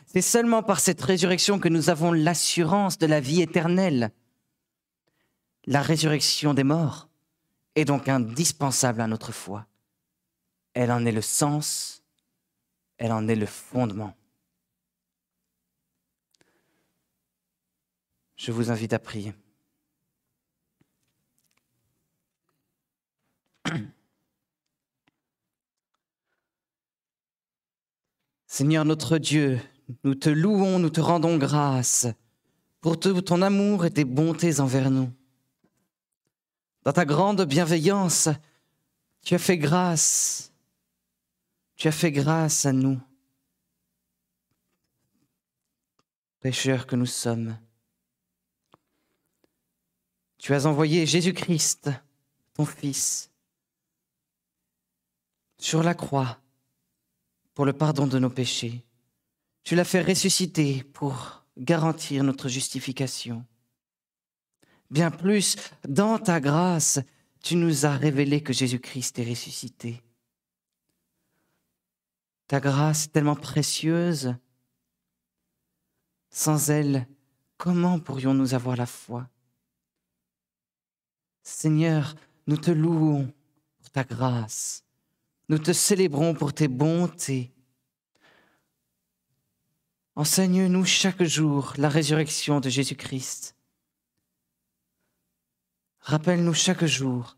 C'est 0.06 0.22
seulement 0.22 0.64
par 0.64 0.80
cette 0.80 1.02
résurrection 1.02 1.60
que 1.60 1.70
nous 1.70 1.90
avons 1.90 2.12
l'assurance 2.12 2.98
de 2.98 3.08
la 3.08 3.20
vie 3.20 3.42
éternelle. 3.42 4.12
La 5.66 5.82
résurrection 5.82 6.54
des 6.54 6.64
morts 6.64 7.10
est 7.76 7.86
donc 7.86 8.10
indispensable 8.10 9.02
à 9.02 9.08
notre 9.08 9.32
foi. 9.32 9.66
Elle 10.74 10.92
en 10.92 11.06
est 11.06 11.12
le 11.12 11.22
sens, 11.22 12.04
elle 12.98 13.12
en 13.12 13.28
est 13.28 13.36
le 13.36 13.46
fondement. 13.46 14.16
Je 18.42 18.52
vous 18.52 18.72
invite 18.72 18.92
à 18.94 18.98
prier. 18.98 19.36
Seigneur 28.48 28.84
notre 28.84 29.20
Dieu, 29.20 29.62
nous 30.04 30.16
te 30.16 30.30
louons, 30.30 30.80
nous 30.80 30.90
te 30.90 31.00
rendons 31.00 31.38
grâce 31.38 32.08
pour 32.80 33.00
tout 33.00 33.22
ton 33.22 33.44
amour 33.44 33.86
et 33.86 33.92
tes 33.92 34.06
bontés 34.06 34.60
envers 34.60 34.90
nous. 34.90 35.14
Dans 36.82 36.94
ta 36.94 37.06
grande 37.06 37.46
bienveillance, 37.46 38.28
tu 39.22 39.36
as 39.36 39.40
fait 39.40 39.60
grâce, 39.60 40.52
tu 41.76 41.88
as 41.88 41.92
fait 41.92 42.12
grâce 42.12 42.66
à 42.66 42.74
nous, 42.74 43.00
pécheurs 46.40 46.88
que 46.88 46.96
nous 46.96 47.06
sommes. 47.06 47.56
Tu 50.42 50.56
as 50.56 50.66
envoyé 50.66 51.06
Jésus-Christ, 51.06 51.92
ton 52.56 52.66
Fils, 52.66 53.30
sur 55.60 55.84
la 55.84 55.94
croix 55.94 56.40
pour 57.54 57.64
le 57.64 57.74
pardon 57.74 58.08
de 58.08 58.18
nos 58.18 58.32
péchés. 58.32 58.84
Tu 59.64 59.76
l'as 59.76 59.86
fait 59.86 60.02
ressusciter 60.02 60.84
pour 60.84 61.46
garantir 61.60 62.24
notre 62.24 62.50
justification. 62.50 63.46
Bien 64.90 65.12
plus, 65.12 65.58
dans 65.88 66.18
ta 66.18 66.40
grâce, 66.40 67.00
tu 67.44 67.56
nous 67.56 67.86
as 67.86 67.96
révélé 67.96 68.42
que 68.42 68.52
Jésus-Christ 68.52 69.20
est 69.20 69.30
ressuscité. 69.30 70.02
Ta 72.48 72.60
grâce 72.60 73.12
tellement 73.12 73.36
précieuse, 73.36 74.36
sans 76.32 76.72
elle, 76.72 77.08
comment 77.58 78.00
pourrions-nous 78.00 78.56
avoir 78.56 78.76
la 78.76 78.88
foi? 78.88 79.30
Seigneur, 81.44 82.16
nous 82.48 82.58
te 82.58 82.72
louons 82.72 83.34
pour 83.80 83.90
ta 83.90 84.04
grâce. 84.04 84.84
Nous 85.50 85.60
te 85.60 85.74
célébrons 85.74 86.34
pour 86.34 86.54
tes 86.54 86.68
bontés. 86.68 87.52
Enseigne-nous 90.16 90.86
chaque 90.86 91.24
jour 91.24 91.74
la 91.78 91.90
résurrection 91.90 92.60
de 92.60 92.70
Jésus-Christ. 92.70 93.56
Rappelle-nous 96.02 96.54
chaque 96.54 96.86
jour 96.86 97.38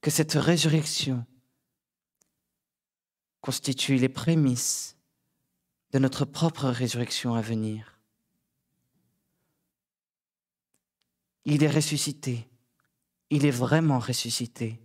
que 0.00 0.10
cette 0.10 0.32
résurrection 0.32 1.24
constitue 3.40 3.96
les 3.96 4.08
prémices 4.08 4.96
de 5.92 5.98
notre 5.98 6.24
propre 6.24 6.68
résurrection 6.68 7.34
à 7.34 7.40
venir. 7.40 8.00
Il 11.44 11.62
est 11.62 11.70
ressuscité 11.70 12.47
il 13.30 13.46
est 13.46 13.50
vraiment 13.50 13.98
ressuscité. 13.98 14.80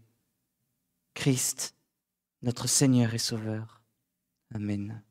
Christ, 1.14 1.76
notre 2.42 2.68
Seigneur 2.68 3.14
et 3.14 3.20
Sauveur. 3.20 3.82
Amen. 4.54 5.04